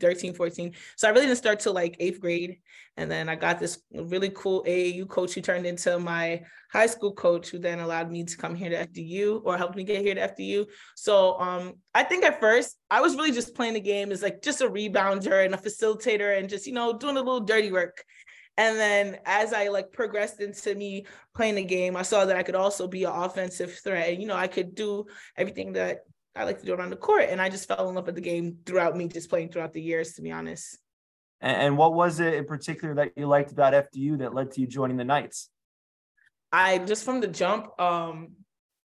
13, 0.01 0.35
14. 0.35 0.75
So 0.97 1.09
I 1.09 1.11
really 1.11 1.27
didn't 1.27 1.39
start 1.39 1.61
till 1.61 1.73
like 1.73 1.97
eighth 2.01 2.21
grade. 2.21 2.59
And 2.97 3.11
then 3.11 3.29
I 3.29 3.37
got 3.37 3.59
this 3.59 3.81
really 3.93 4.31
cool 4.31 4.65
AAU 4.65 5.09
coach 5.09 5.35
who 5.35 5.41
turned 5.41 5.67
into 5.67 5.99
my 5.99 6.43
high 6.71 6.87
school 6.87 7.13
coach, 7.13 7.49
who 7.49 7.59
then 7.59 7.81
allowed 7.81 8.11
me 8.11 8.25
to 8.25 8.37
come 8.37 8.55
here 8.55 8.71
to 8.71 8.87
FDU 8.87 9.43
or 9.45 9.57
helped 9.57 9.77
me 9.77 9.85
get 9.85 10.03
here 10.03 10.15
to 10.15 10.29
FDU. 10.29 10.67
So 10.95 11.39
um, 11.41 11.75
I 11.95 12.03
think 12.03 12.25
at 12.25 12.41
first 12.41 12.77
I 12.91 13.01
was 13.01 13.17
really 13.17 13.33
just 13.33 13.55
playing 13.55 13.75
the 13.75 13.81
game 13.81 14.13
as 14.13 14.23
like 14.23 14.43
just 14.43 14.61
a 14.61 14.69
rebounder 14.69 15.45
and 15.45 15.55
a 15.55 15.59
facilitator 15.59 16.39
and 16.39 16.49
just, 16.49 16.67
you 16.67 16.73
know, 16.73 16.93
doing 16.93 17.17
a 17.17 17.21
little 17.21 17.41
dirty 17.41 17.73
work. 17.73 18.05
And 18.59 18.79
then 18.79 19.19
as 19.25 19.53
I 19.53 19.69
like 19.69 19.93
progressed 19.93 20.41
into 20.41 20.75
me 20.75 21.07
playing 21.35 21.55
the 21.55 21.65
game, 21.65 21.97
I 21.97 22.03
saw 22.03 22.27
that 22.27 22.37
I 22.37 22.43
could 22.43 22.55
also 22.55 22.87
be 22.87 23.05
an 23.05 23.13
offensive 23.13 23.73
threat. 23.83 24.11
And, 24.11 24.21
you 24.21 24.29
know, 24.29 24.37
I 24.37 24.47
could 24.47 24.75
do 24.75 25.07
everything 25.37 25.73
that 25.73 26.01
I 26.35 26.45
like 26.45 26.61
to 26.61 26.67
do 26.67 26.75
around 26.75 26.91
the 26.91 26.97
court. 26.97 27.27
And 27.29 27.41
I 27.41 27.49
just 27.49 27.69
fell 27.69 27.89
in 27.89 27.95
love 27.95 28.07
with 28.07 28.15
the 28.15 28.21
game 28.21 28.59
throughout 28.65 28.97
me 28.97 29.09
just 29.09 29.29
playing 29.29 29.51
throughout 29.51 29.73
the 29.73 29.83
years, 29.83 30.15
to 30.15 30.23
be 30.23 30.31
honest. 30.31 30.79
And 31.41 31.77
what 31.77 31.93
was 31.93 32.21
it 32.21 32.35
in 32.35 32.45
particular 32.45 32.95
that 32.95 33.13
you 33.17 33.27
liked 33.27 33.51
about 33.51 33.73
FDU 33.73 34.19
that 34.19 34.33
led 34.33 34.53
to 34.53 34.61
you 34.61 34.67
joining 34.67 34.97
the 34.97 35.05
Knights? 35.05 35.51
I 36.53 36.79
just 36.79 37.05
from 37.05 37.21
the 37.21 37.27
jump, 37.27 37.79
um, 37.81 38.33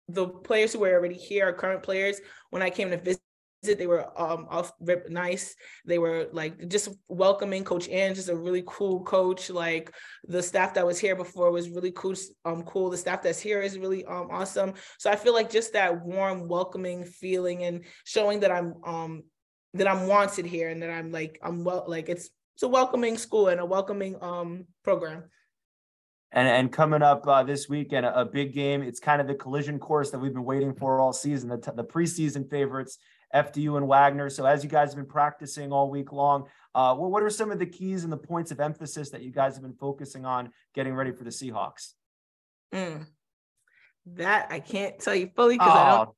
the 0.07 0.27
players 0.27 0.73
who 0.73 0.79
were 0.79 0.93
already 0.93 1.15
here 1.15 1.49
are 1.49 1.53
current 1.53 1.83
players. 1.83 2.19
When 2.49 2.63
I 2.63 2.71
came 2.71 2.89
to 2.89 2.97
visit 2.97 3.21
they 3.61 3.87
were 3.87 4.05
um 4.19 4.47
off 4.49 4.71
rip 4.79 5.09
nice. 5.09 5.55
They 5.85 5.97
were 5.97 6.29
like 6.31 6.67
just 6.69 6.89
welcoming. 7.07 7.63
Coach 7.63 7.89
Ann, 7.89 8.15
just 8.15 8.29
a 8.29 8.35
really 8.35 8.63
cool 8.65 9.03
coach. 9.03 9.49
Like 9.49 9.93
the 10.25 10.41
staff 10.41 10.73
that 10.75 10.85
was 10.85 10.99
here 10.99 11.15
before 11.15 11.51
was 11.51 11.69
really 11.69 11.91
cool. 11.91 12.13
Um, 12.45 12.63
cool. 12.63 12.89
The 12.89 12.97
staff 12.97 13.21
that's 13.21 13.39
here 13.39 13.61
is 13.61 13.77
really 13.77 14.05
um 14.05 14.29
awesome. 14.31 14.73
So 14.97 15.11
I 15.11 15.15
feel 15.15 15.33
like 15.33 15.49
just 15.49 15.73
that 15.73 16.05
warm, 16.05 16.47
welcoming 16.47 17.03
feeling 17.03 17.63
and 17.63 17.83
showing 18.05 18.39
that 18.41 18.51
I'm 18.51 18.75
um 18.85 19.23
that 19.73 19.87
I'm 19.87 20.07
wanted 20.07 20.45
here 20.45 20.69
and 20.69 20.81
that 20.81 20.89
I'm 20.89 21.11
like 21.11 21.39
I'm 21.43 21.63
well 21.63 21.85
like 21.87 22.09
it's 22.09 22.29
it's 22.55 22.63
a 22.63 22.67
welcoming 22.67 23.17
school 23.17 23.49
and 23.49 23.59
a 23.59 23.65
welcoming 23.65 24.15
um 24.21 24.65
program. 24.83 25.25
And, 26.31 26.47
and 26.47 26.71
coming 26.71 27.01
up 27.01 27.27
uh, 27.27 27.41
this 27.41 27.67
weekend, 27.67 28.05
a, 28.05 28.19
a, 28.19 28.25
big 28.25 28.53
game. 28.53 28.83
It's 28.83 28.99
kind 28.99 29.19
of 29.19 29.25
the 29.25 29.33
collision 29.33 29.79
course 29.79 30.11
that 30.11 30.19
we've 30.19 30.31
been 30.31 30.45
waiting 30.45 30.75
for 30.75 30.99
all 30.99 31.11
season. 31.11 31.49
The, 31.49 31.57
t- 31.57 31.71
the 31.73 31.83
preseason 31.83 32.47
favorites 32.47 32.99
FDU 33.33 33.77
and 33.77 33.87
Wagner. 33.87 34.29
So 34.29 34.45
as 34.45 34.63
you 34.63 34.69
guys 34.69 34.89
have 34.89 34.97
been 34.97 35.05
practicing 35.05 35.71
all 35.71 35.89
week 35.89 36.11
long, 36.11 36.45
uh, 36.75 36.95
what, 36.95 37.11
what 37.11 37.23
are 37.23 37.29
some 37.29 37.51
of 37.51 37.59
the 37.59 37.65
keys 37.65 38.03
and 38.03 38.11
the 38.11 38.17
points 38.17 38.51
of 38.51 38.59
emphasis 38.59 39.09
that 39.11 39.21
you 39.21 39.31
guys 39.31 39.55
have 39.55 39.63
been 39.63 39.73
focusing 39.73 40.25
on 40.25 40.51
getting 40.73 40.93
ready 40.93 41.11
for 41.11 41.23
the 41.23 41.29
Seahawks? 41.29 41.93
Mm. 42.73 43.05
That 44.15 44.47
I 44.51 44.59
can't 44.59 44.99
tell 44.99 45.15
you 45.15 45.29
fully 45.35 45.55
because 45.55 45.71
I 45.71 45.97
don't. 45.97 46.09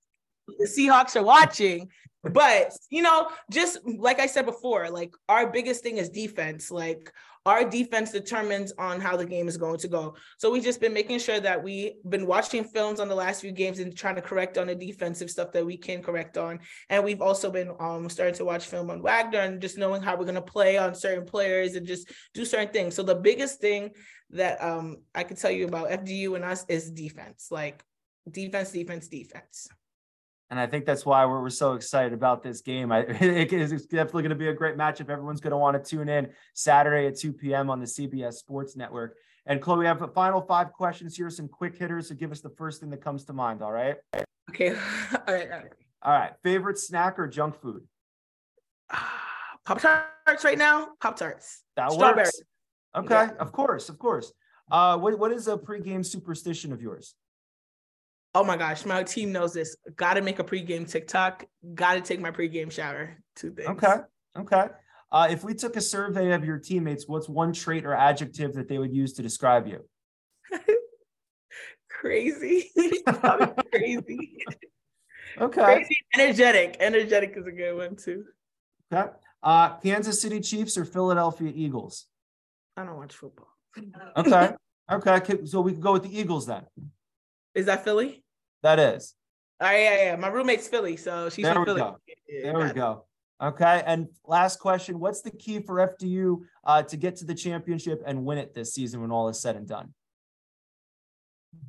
The 0.58 0.68
Seahawks 0.68 1.16
are 1.16 1.24
watching, 1.24 1.90
but 2.24 2.72
you 2.90 3.02
know, 3.02 3.30
just 3.50 3.80
like 3.86 4.20
I 4.20 4.28
said 4.28 4.46
before, 4.46 4.90
like 4.90 5.14
our 5.28 5.52
biggest 5.52 5.84
thing 5.84 5.98
is 5.98 6.10
defense. 6.10 6.70
Like 6.70 7.12
our 7.48 7.68
defense 7.68 8.12
determines 8.12 8.72
on 8.78 9.02
how 9.02 9.18
the 9.18 9.26
game 9.26 9.48
is 9.48 9.58
going 9.58 9.80
to 9.80 9.88
go. 9.88 10.14
So 10.38 10.52
we've 10.52 10.64
just 10.64 10.80
been 10.80 10.94
making 10.94 11.18
sure 11.18 11.40
that 11.40 11.64
we've 11.64 11.94
been 12.08 12.28
watching 12.28 12.64
films 12.64 13.00
on 13.00 13.10
the 13.10 13.16
last 13.16 13.42
few 13.42 13.52
games 13.52 13.80
and 13.80 13.98
trying 13.98 14.16
to 14.16 14.22
correct 14.22 14.60
on 14.60 14.68
the 14.68 14.76
defensive 14.76 15.32
stuff 15.32 15.52
that 15.54 15.66
we 15.66 15.78
can 15.78 16.04
correct 16.04 16.38
on. 16.38 16.60
And 16.90 17.04
we've 17.04 17.22
also 17.22 17.50
been 17.50 17.72
um, 17.80 18.08
starting 18.10 18.36
to 18.36 18.46
watch 18.46 18.68
film 18.68 18.92
on 18.92 19.02
Wagner 19.02 19.40
and 19.40 19.60
just 19.60 19.80
knowing 19.80 20.04
how 20.04 20.16
we're 20.16 20.26
going 20.26 20.36
to 20.36 20.42
play 20.42 20.78
on 20.78 20.94
certain 20.94 21.26
players 21.26 21.74
and 21.74 21.88
just 21.88 22.12
do 22.36 22.46
certain 22.46 22.72
things. 22.72 22.94
So 22.94 23.02
the 23.02 23.16
biggest 23.16 23.60
thing 23.60 23.90
that 24.30 24.64
um, 24.64 24.98
I 25.16 25.24
could 25.24 25.38
tell 25.38 25.52
you 25.52 25.66
about 25.66 25.90
FDU 25.90 26.36
and 26.36 26.46
us 26.46 26.64
is 26.70 26.92
defense, 26.92 27.48
like 27.50 27.84
defense, 28.30 28.72
defense, 28.72 29.08
defense 29.08 29.68
and 30.52 30.60
I 30.60 30.68
think 30.68 30.86
that's 30.86 31.06
why 31.06 31.26
we're, 31.26 31.42
we're 31.42 31.50
so 31.50 31.74
excited 31.74 32.12
about 32.12 32.44
this 32.44 32.60
game. 32.60 32.92
I, 32.92 33.00
it 33.08 33.54
is 33.54 33.86
definitely 33.86 34.24
going 34.24 34.32
to 34.32 34.36
be 34.36 34.50
a 34.50 34.54
great 34.54 34.78
matchup. 34.78 35.10
Everyone's 35.10 35.40
going 35.40 35.52
to 35.52 35.58
want 35.58 35.82
to 35.82 35.90
tune 35.90 36.10
in 36.10 36.30
Saturday 36.54 37.08
at 37.08 37.18
2 37.18 37.32
p.m. 37.32 37.70
on 37.70 37.80
the 37.80 37.86
CBS 37.86 38.34
Sports 38.34 38.76
Network. 38.76 39.16
And 39.46 39.62
Chloe, 39.62 39.80
we 39.80 39.86
have 39.86 40.02
a 40.02 40.10
final 40.10 40.42
five 40.42 40.74
questions 40.74 41.16
here, 41.16 41.30
some 41.30 41.48
quick 41.48 41.78
hitters. 41.78 42.10
So 42.10 42.16
give 42.16 42.34
us 42.34 42.42
the 42.42 42.50
first 42.50 42.82
thing 42.82 42.90
that 42.90 43.02
comes 43.02 43.24
to 43.26 43.34
mind. 43.34 43.62
All 43.62 43.72
right. 43.72 43.96
Okay. 44.50 44.72
all 45.28 45.34
right. 45.34 45.50
All 45.52 45.58
right. 45.58 45.72
All 46.04 46.14
right. 46.14 46.32
Favorite 46.44 46.78
snack 46.78 47.18
or 47.18 47.28
junk 47.28 47.60
food? 47.62 47.88
Pop 49.66 49.80
tarts 49.80 50.44
right 50.44 50.58
now. 50.58 50.90
Pop 51.00 51.16
tarts. 51.16 51.64
That 51.78 51.94
Strawberry. 51.94 52.26
works. 52.26 52.42
Okay. 52.94 53.14
Yeah. 53.14 53.32
Of 53.40 53.54
course. 53.54 53.88
Of 53.88 53.98
course. 53.98 54.34
Uh, 54.70 54.98
what, 54.98 55.18
what 55.18 55.32
is 55.32 55.48
a 55.48 55.58
pregame 55.58 56.06
superstition 56.06 56.74
of 56.74 56.82
yours? 56.82 57.16
Oh 58.34 58.44
my 58.44 58.56
gosh, 58.56 58.86
my 58.86 59.04
team 59.04 59.32
knows 59.32 59.54
this. 59.54 59.76
Got 59.96 60.14
to 60.14 60.22
make 60.22 60.40
a 60.40 60.44
pregame 60.44 60.90
TikTok. 60.90 61.46
Got 61.74 61.96
to 61.96 62.02
take 62.02 62.22
my 62.22 62.32
pregame 62.32 62.72
shower. 62.72 63.18
Two 63.36 63.52
things. 63.52 63.70
Okay. 63.70 63.96
Okay. 64.38 64.68
Uh, 65.12 65.28
if 65.30 65.44
we 65.44 65.54
took 65.54 65.76
a 65.76 65.82
survey 65.82 66.32
of 66.32 66.46
your 66.46 66.58
teammates, 66.58 67.08
what's 67.08 67.28
one 67.28 67.52
trait 67.52 67.86
or 67.86 67.94
adjective 67.94 68.54
that 68.54 68.70
they 68.70 68.78
would 68.78 68.94
use 68.94 69.14
to 69.14 69.22
describe 69.22 69.68
you? 69.68 69.86
crazy. 71.90 72.72
crazy. 73.72 74.38
Okay. 75.38 75.64
Crazy, 75.64 75.98
energetic. 76.16 76.78
Energetic 76.80 77.34
is 77.36 77.46
a 77.46 77.52
good 77.52 77.76
one 77.76 77.96
too. 77.98 78.24
Okay. 78.94 79.12
Uh, 79.44 79.78
Kansas 79.80 80.22
City 80.22 80.40
Chiefs 80.40 80.78
or 80.78 80.86
Philadelphia 80.86 81.52
Eagles? 81.54 82.08
I 82.78 82.86
don't 82.86 82.98
watch 82.98 83.14
football. 83.14 83.50
okay. 84.16 84.54
Okay. 84.92 85.46
So 85.46 85.62
we 85.62 85.72
can 85.72 85.80
go 85.80 85.94
with 85.94 86.04
the 86.04 86.20
Eagles 86.20 86.48
then. 86.48 86.66
Is 87.54 87.66
that 87.66 87.84
Philly? 87.84 88.24
That 88.64 88.80
is. 88.80 89.16
Oh 89.60 89.70
yeah, 89.70 90.04
yeah. 90.06 90.16
My 90.16 90.30
roommate's 90.30 90.68
Philly, 90.68 90.98
so 90.98 91.30
she's 91.30 91.46
there 91.46 91.54
from 91.54 91.66
Philly. 91.66 91.82
Go. 91.82 91.98
there 92.44 92.60
we 92.60 92.74
go. 92.74 93.06
Okay. 93.42 93.84
And 93.86 94.08
last 94.26 94.60
question: 94.60 95.00
What's 95.00 95.22
the 95.22 95.32
key 95.32 95.60
for 95.60 95.76
FDU 95.76 96.40
uh, 96.64 96.84
to 96.84 96.98
get 96.98 97.18
to 97.18 97.26
the 97.26 97.36
championship 97.36 98.02
and 98.06 98.26
win 98.26 98.38
it 98.38 98.54
this 98.54 98.74
season 98.74 99.02
when 99.02 99.12
all 99.12 99.30
is 99.30 99.40
said 99.40 99.56
and 99.56 99.68
done? 99.68 99.94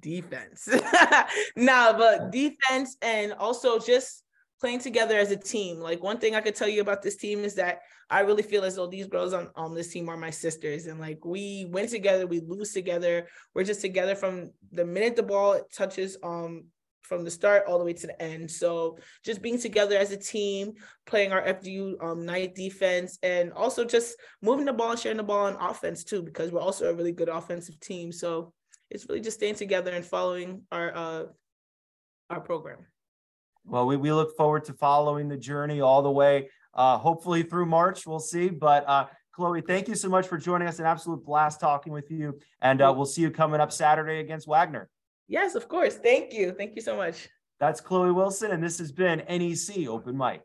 Defense. 0.00 0.68
no, 1.56 1.94
but 1.98 2.30
defense 2.30 2.96
and 3.02 3.32
also 3.34 3.78
just 3.78 4.21
playing 4.62 4.78
together 4.78 5.18
as 5.18 5.32
a 5.32 5.36
team. 5.36 5.80
Like 5.80 6.04
one 6.04 6.18
thing 6.18 6.36
I 6.36 6.40
could 6.40 6.54
tell 6.54 6.68
you 6.68 6.82
about 6.82 7.02
this 7.02 7.16
team 7.16 7.40
is 7.40 7.56
that 7.56 7.80
I 8.08 8.20
really 8.20 8.44
feel 8.44 8.62
as 8.62 8.76
though 8.76 8.86
these 8.86 9.08
girls 9.08 9.32
on, 9.32 9.50
on 9.56 9.74
this 9.74 9.88
team 9.88 10.08
are 10.08 10.16
my 10.16 10.30
sisters. 10.30 10.86
And 10.86 11.00
like 11.00 11.24
we 11.24 11.66
win 11.68 11.88
together, 11.88 12.28
we 12.28 12.38
lose 12.38 12.72
together. 12.72 13.26
We're 13.54 13.64
just 13.64 13.80
together 13.80 14.14
from 14.14 14.52
the 14.70 14.84
minute 14.84 15.16
the 15.16 15.24
ball 15.24 15.60
touches 15.76 16.16
um 16.22 16.66
from 17.02 17.24
the 17.24 17.30
start 17.30 17.64
all 17.66 17.80
the 17.80 17.84
way 17.84 17.92
to 17.92 18.06
the 18.06 18.22
end. 18.22 18.48
So 18.48 18.98
just 19.24 19.42
being 19.42 19.58
together 19.58 19.98
as 19.98 20.12
a 20.12 20.16
team, 20.16 20.74
playing 21.06 21.32
our 21.32 21.42
FDU 21.42 22.00
um, 22.00 22.24
Knight 22.24 22.54
defense, 22.54 23.18
and 23.24 23.52
also 23.52 23.84
just 23.84 24.14
moving 24.42 24.64
the 24.64 24.72
ball 24.72 24.94
sharing 24.94 25.16
the 25.16 25.24
ball 25.24 25.46
on 25.46 25.56
offense 25.56 26.04
too, 26.04 26.22
because 26.22 26.52
we're 26.52 26.60
also 26.60 26.88
a 26.88 26.94
really 26.94 27.10
good 27.10 27.28
offensive 27.28 27.80
team. 27.80 28.12
So 28.12 28.52
it's 28.90 29.08
really 29.08 29.20
just 29.20 29.38
staying 29.38 29.56
together 29.56 29.90
and 29.90 30.06
following 30.06 30.62
our 30.70 30.96
uh, 30.96 31.24
our 32.30 32.40
program. 32.40 32.86
Well, 33.64 33.86
we, 33.86 33.96
we 33.96 34.12
look 34.12 34.36
forward 34.36 34.64
to 34.64 34.72
following 34.72 35.28
the 35.28 35.36
journey 35.36 35.80
all 35.80 36.02
the 36.02 36.10
way, 36.10 36.50
uh, 36.74 36.98
hopefully 36.98 37.42
through 37.42 37.66
March. 37.66 38.06
We'll 38.06 38.18
see. 38.18 38.48
But 38.48 38.88
uh, 38.88 39.06
Chloe, 39.32 39.60
thank 39.60 39.88
you 39.88 39.94
so 39.94 40.08
much 40.08 40.26
for 40.26 40.36
joining 40.36 40.68
us. 40.68 40.78
An 40.78 40.86
absolute 40.86 41.24
blast 41.24 41.60
talking 41.60 41.92
with 41.92 42.10
you. 42.10 42.38
And 42.60 42.82
uh, 42.82 42.92
we'll 42.94 43.06
see 43.06 43.22
you 43.22 43.30
coming 43.30 43.60
up 43.60 43.72
Saturday 43.72 44.20
against 44.20 44.46
Wagner. 44.46 44.88
Yes, 45.28 45.54
of 45.54 45.68
course. 45.68 45.96
Thank 45.96 46.32
you. 46.32 46.52
Thank 46.52 46.76
you 46.76 46.82
so 46.82 46.96
much. 46.96 47.28
That's 47.60 47.80
Chloe 47.80 48.10
Wilson, 48.10 48.50
and 48.50 48.62
this 48.62 48.78
has 48.78 48.90
been 48.90 49.20
NEC 49.28 49.86
Open 49.86 50.18
Mic. 50.18 50.42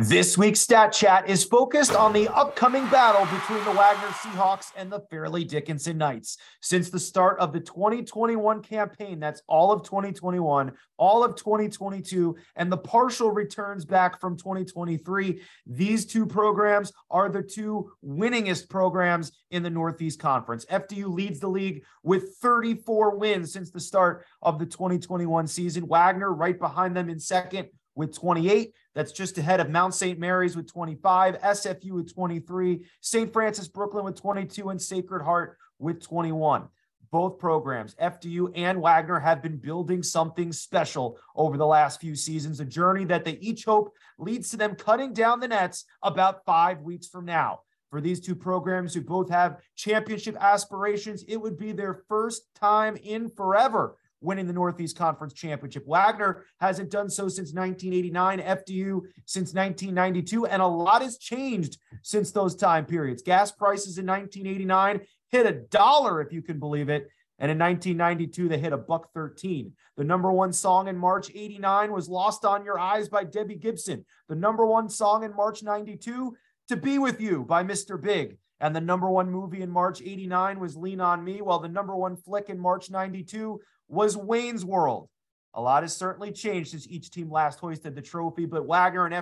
This 0.00 0.38
week's 0.38 0.60
Stat 0.60 0.92
Chat 0.92 1.28
is 1.28 1.42
focused 1.42 1.92
on 1.92 2.12
the 2.12 2.28
upcoming 2.28 2.88
battle 2.88 3.24
between 3.36 3.64
the 3.64 3.72
Wagner 3.72 4.06
Seahawks 4.06 4.70
and 4.76 4.92
the 4.92 5.00
Fairleigh 5.10 5.42
Dickinson 5.42 5.98
Knights. 5.98 6.38
Since 6.60 6.90
the 6.90 7.00
start 7.00 7.40
of 7.40 7.52
the 7.52 7.58
2021 7.58 8.62
campaign, 8.62 9.18
that's 9.18 9.42
all 9.48 9.72
of 9.72 9.82
2021, 9.82 10.70
all 10.98 11.24
of 11.24 11.34
2022, 11.34 12.36
and 12.54 12.70
the 12.70 12.76
partial 12.76 13.32
returns 13.32 13.84
back 13.84 14.20
from 14.20 14.36
2023, 14.36 15.42
these 15.66 16.06
two 16.06 16.26
programs 16.26 16.92
are 17.10 17.28
the 17.28 17.42
two 17.42 17.90
winningest 18.06 18.68
programs 18.68 19.32
in 19.50 19.64
the 19.64 19.70
Northeast 19.70 20.20
Conference. 20.20 20.64
FDU 20.66 21.12
leads 21.12 21.40
the 21.40 21.48
league 21.48 21.82
with 22.04 22.36
34 22.40 23.16
wins 23.16 23.52
since 23.52 23.72
the 23.72 23.80
start 23.80 24.24
of 24.42 24.60
the 24.60 24.66
2021 24.66 25.48
season. 25.48 25.88
Wagner 25.88 26.32
right 26.32 26.60
behind 26.60 26.96
them 26.96 27.10
in 27.10 27.18
second 27.18 27.68
with 27.98 28.14
28. 28.14 28.72
That's 28.94 29.10
just 29.10 29.36
ahead 29.38 29.58
of 29.58 29.70
Mount 29.70 29.92
St. 29.92 30.20
Mary's 30.20 30.56
with 30.56 30.72
25, 30.72 31.40
SFU 31.40 31.90
with 31.90 32.14
23, 32.14 32.86
St. 33.00 33.32
Francis 33.32 33.66
Brooklyn 33.66 34.04
with 34.04 34.14
22, 34.14 34.68
and 34.68 34.80
Sacred 34.80 35.24
Heart 35.24 35.58
with 35.80 36.00
21. 36.00 36.68
Both 37.10 37.38
programs, 37.38 37.96
FDU 37.96 38.52
and 38.54 38.80
Wagner, 38.80 39.18
have 39.18 39.42
been 39.42 39.56
building 39.56 40.04
something 40.04 40.52
special 40.52 41.18
over 41.34 41.56
the 41.56 41.66
last 41.66 42.00
few 42.00 42.14
seasons, 42.14 42.60
a 42.60 42.64
journey 42.64 43.04
that 43.06 43.24
they 43.24 43.32
each 43.32 43.64
hope 43.64 43.92
leads 44.16 44.50
to 44.50 44.56
them 44.56 44.76
cutting 44.76 45.12
down 45.12 45.40
the 45.40 45.48
nets 45.48 45.84
about 46.02 46.44
five 46.44 46.82
weeks 46.82 47.08
from 47.08 47.24
now. 47.24 47.60
For 47.90 48.00
these 48.00 48.20
two 48.20 48.36
programs 48.36 48.94
who 48.94 49.00
both 49.00 49.28
have 49.30 49.58
championship 49.74 50.36
aspirations, 50.38 51.24
it 51.26 51.38
would 51.38 51.58
be 51.58 51.72
their 51.72 52.02
first 52.08 52.42
time 52.54 52.96
in 52.96 53.28
forever 53.28 53.96
winning 54.20 54.46
the 54.46 54.52
Northeast 54.52 54.96
Conference 54.96 55.32
Championship. 55.32 55.86
Wagner 55.86 56.44
hasn't 56.60 56.90
done 56.90 57.08
so 57.08 57.28
since 57.28 57.52
1989, 57.52 58.40
FDU 58.40 59.00
since 59.26 59.54
1992, 59.54 60.46
and 60.46 60.62
a 60.62 60.66
lot 60.66 61.02
has 61.02 61.18
changed 61.18 61.78
since 62.02 62.32
those 62.32 62.56
time 62.56 62.84
periods. 62.84 63.22
Gas 63.22 63.52
prices 63.52 63.98
in 63.98 64.06
1989 64.06 65.00
hit 65.30 65.46
a 65.46 65.52
dollar, 65.52 66.20
if 66.20 66.32
you 66.32 66.42
can 66.42 66.58
believe 66.58 66.88
it. 66.88 67.08
And 67.40 67.52
in 67.52 67.58
1992, 67.58 68.48
they 68.48 68.58
hit 68.58 68.72
a 68.72 68.78
buck 68.78 69.12
13. 69.14 69.72
The 69.96 70.04
number 70.04 70.32
one 70.32 70.52
song 70.52 70.88
in 70.88 70.96
March 70.96 71.30
89 71.30 71.92
was 71.92 72.08
Lost 72.08 72.44
in 72.44 72.64
Your 72.64 72.80
Eyes 72.80 73.08
by 73.08 73.22
Debbie 73.22 73.54
Gibson. 73.54 74.04
The 74.28 74.34
number 74.34 74.66
one 74.66 74.88
song 74.88 75.22
in 75.22 75.34
March 75.34 75.62
92, 75.62 76.36
To 76.68 76.76
Be 76.76 76.98
With 76.98 77.20
You 77.20 77.44
by 77.44 77.62
Mr. 77.62 78.00
Big. 78.00 78.38
And 78.60 78.74
the 78.74 78.80
number 78.80 79.08
one 79.08 79.30
movie 79.30 79.62
in 79.62 79.70
March 79.70 80.02
89 80.02 80.58
was 80.58 80.76
Lean 80.76 81.00
on 81.00 81.22
Me, 81.22 81.40
while 81.40 81.60
the 81.60 81.68
number 81.68 81.94
one 81.94 82.16
flick 82.16 82.48
in 82.48 82.58
March 82.58 82.90
92 82.90 83.60
was 83.88 84.16
Wayne's 84.16 84.64
World. 84.64 85.08
A 85.54 85.60
lot 85.60 85.82
has 85.82 85.96
certainly 85.96 86.30
changed 86.30 86.70
since 86.70 86.86
each 86.86 87.10
team 87.10 87.30
last 87.30 87.58
hoisted 87.58 87.96
the 87.96 88.02
trophy, 88.02 88.44
but 88.46 88.66
Wagner 88.66 89.06
and 89.06 89.14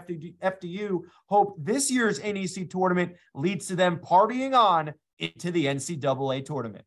FDU 0.43 1.01
hope 1.27 1.57
this 1.59 1.91
year's 1.91 2.23
NEC 2.23 2.69
tournament 2.69 3.15
leads 3.35 3.69
to 3.69 3.77
them 3.77 3.99
partying 3.99 4.55
on 4.55 4.93
into 5.19 5.51
the 5.51 5.67
NCAA 5.67 6.45
tournament. 6.45 6.85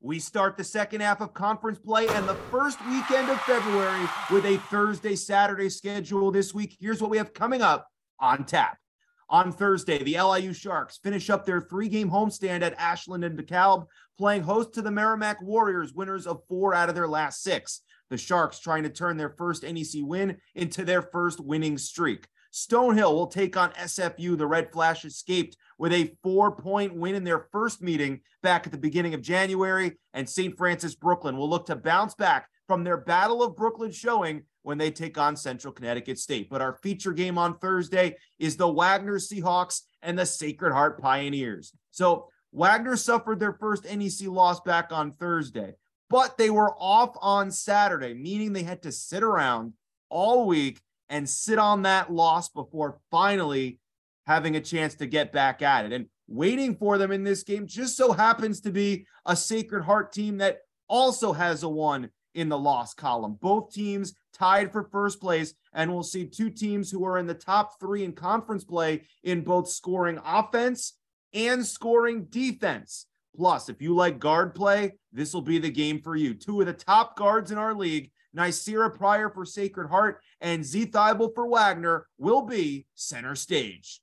We 0.00 0.18
start 0.18 0.56
the 0.56 0.64
second 0.64 1.00
half 1.00 1.20
of 1.20 1.32
conference 1.32 1.78
play 1.78 2.08
and 2.08 2.28
the 2.28 2.34
first 2.50 2.78
weekend 2.86 3.30
of 3.30 3.40
February 3.42 4.06
with 4.30 4.44
a 4.44 4.58
Thursday 4.70 5.16
Saturday 5.16 5.70
schedule 5.70 6.30
this 6.30 6.52
week. 6.52 6.76
Here's 6.78 7.00
what 7.00 7.10
we 7.10 7.18
have 7.18 7.32
coming 7.32 7.62
up 7.62 7.88
on 8.20 8.44
tap. 8.44 8.78
On 9.28 9.52
Thursday, 9.52 10.02
the 10.02 10.20
LIU 10.20 10.52
Sharks 10.52 10.98
finish 10.98 11.30
up 11.30 11.46
their 11.46 11.60
three 11.60 11.88
game 11.88 12.10
homestand 12.10 12.62
at 12.62 12.78
Ashland 12.78 13.24
and 13.24 13.38
DeKalb, 13.38 13.86
playing 14.18 14.42
host 14.42 14.74
to 14.74 14.82
the 14.82 14.90
Merrimack 14.90 15.40
Warriors, 15.42 15.94
winners 15.94 16.26
of 16.26 16.42
four 16.48 16.74
out 16.74 16.88
of 16.88 16.94
their 16.94 17.08
last 17.08 17.42
six. 17.42 17.80
The 18.10 18.18
Sharks 18.18 18.58
trying 18.58 18.82
to 18.82 18.90
turn 18.90 19.16
their 19.16 19.34
first 19.36 19.62
NEC 19.62 20.02
win 20.02 20.36
into 20.54 20.84
their 20.84 21.02
first 21.02 21.40
winning 21.40 21.78
streak. 21.78 22.26
Stonehill 22.52 23.12
will 23.12 23.26
take 23.26 23.56
on 23.56 23.72
SFU. 23.72 24.38
The 24.38 24.46
Red 24.46 24.70
Flash 24.70 25.04
escaped 25.04 25.56
with 25.78 25.92
a 25.92 26.14
four 26.22 26.54
point 26.54 26.94
win 26.94 27.16
in 27.16 27.24
their 27.24 27.48
first 27.50 27.82
meeting 27.82 28.20
back 28.42 28.66
at 28.66 28.72
the 28.72 28.78
beginning 28.78 29.14
of 29.14 29.22
January. 29.22 29.98
And 30.12 30.28
St. 30.28 30.56
Francis 30.56 30.94
Brooklyn 30.94 31.36
will 31.36 31.50
look 31.50 31.66
to 31.66 31.76
bounce 31.76 32.14
back 32.14 32.48
from 32.68 32.84
their 32.84 32.98
Battle 32.98 33.42
of 33.42 33.56
Brooklyn 33.56 33.90
showing 33.90 34.44
when 34.64 34.78
they 34.78 34.90
take 34.90 35.16
on 35.18 35.36
Central 35.36 35.72
Connecticut 35.72 36.18
State. 36.18 36.48
But 36.50 36.62
our 36.62 36.78
feature 36.82 37.12
game 37.12 37.38
on 37.38 37.58
Thursday 37.58 38.16
is 38.38 38.56
the 38.56 38.66
Wagner 38.66 39.18
Seahawks 39.18 39.82
and 40.02 40.18
the 40.18 40.26
Sacred 40.26 40.72
Heart 40.72 41.00
Pioneers. 41.00 41.72
So 41.90 42.28
Wagner 42.50 42.96
suffered 42.96 43.38
their 43.38 43.52
first 43.52 43.84
NEC 43.84 44.26
loss 44.26 44.60
back 44.60 44.90
on 44.90 45.12
Thursday, 45.12 45.74
but 46.08 46.38
they 46.38 46.48
were 46.48 46.74
off 46.78 47.14
on 47.20 47.50
Saturday, 47.50 48.14
meaning 48.14 48.52
they 48.52 48.62
had 48.62 48.82
to 48.82 48.92
sit 48.92 49.22
around 49.22 49.74
all 50.08 50.46
week 50.46 50.80
and 51.10 51.28
sit 51.28 51.58
on 51.58 51.82
that 51.82 52.10
loss 52.10 52.48
before 52.48 53.00
finally 53.10 53.78
having 54.26 54.56
a 54.56 54.60
chance 54.60 54.94
to 54.94 55.06
get 55.06 55.30
back 55.30 55.60
at 55.60 55.84
it. 55.84 55.92
And 55.92 56.06
waiting 56.26 56.74
for 56.74 56.96
them 56.96 57.12
in 57.12 57.22
this 57.22 57.42
game 57.42 57.66
just 57.66 57.98
so 57.98 58.12
happens 58.12 58.62
to 58.62 58.70
be 58.70 59.06
a 59.26 59.36
Sacred 59.36 59.84
Heart 59.84 60.12
team 60.12 60.38
that 60.38 60.60
also 60.88 61.34
has 61.34 61.62
a 61.62 61.68
one 61.68 62.08
in 62.34 62.48
the 62.48 62.58
loss 62.58 62.94
column. 62.94 63.38
Both 63.40 63.72
teams 63.72 64.14
tied 64.32 64.72
for 64.72 64.84
first 64.84 65.20
place, 65.20 65.54
and 65.72 65.92
we'll 65.92 66.02
see 66.02 66.26
two 66.26 66.50
teams 66.50 66.90
who 66.90 67.04
are 67.04 67.18
in 67.18 67.26
the 67.26 67.34
top 67.34 67.78
three 67.80 68.04
in 68.04 68.12
conference 68.12 68.64
play 68.64 69.02
in 69.22 69.42
both 69.42 69.68
scoring 69.68 70.20
offense 70.24 70.94
and 71.32 71.64
scoring 71.64 72.26
defense. 72.26 73.06
Plus, 73.36 73.68
if 73.68 73.82
you 73.82 73.94
like 73.94 74.18
guard 74.18 74.54
play, 74.54 74.92
this 75.12 75.34
will 75.34 75.42
be 75.42 75.58
the 75.58 75.70
game 75.70 76.00
for 76.00 76.14
you. 76.14 76.34
Two 76.34 76.60
of 76.60 76.66
the 76.66 76.72
top 76.72 77.16
guards 77.16 77.50
in 77.50 77.58
our 77.58 77.74
league, 77.74 78.10
Ny'Ceara 78.36 78.96
Pryor 78.96 79.30
for 79.30 79.44
Sacred 79.44 79.88
Heart 79.88 80.20
and 80.40 80.64
Z 80.64 80.86
Thibault 80.86 81.32
for 81.34 81.46
Wagner, 81.46 82.06
will 82.18 82.42
be 82.42 82.86
center 82.94 83.34
stage. 83.34 84.00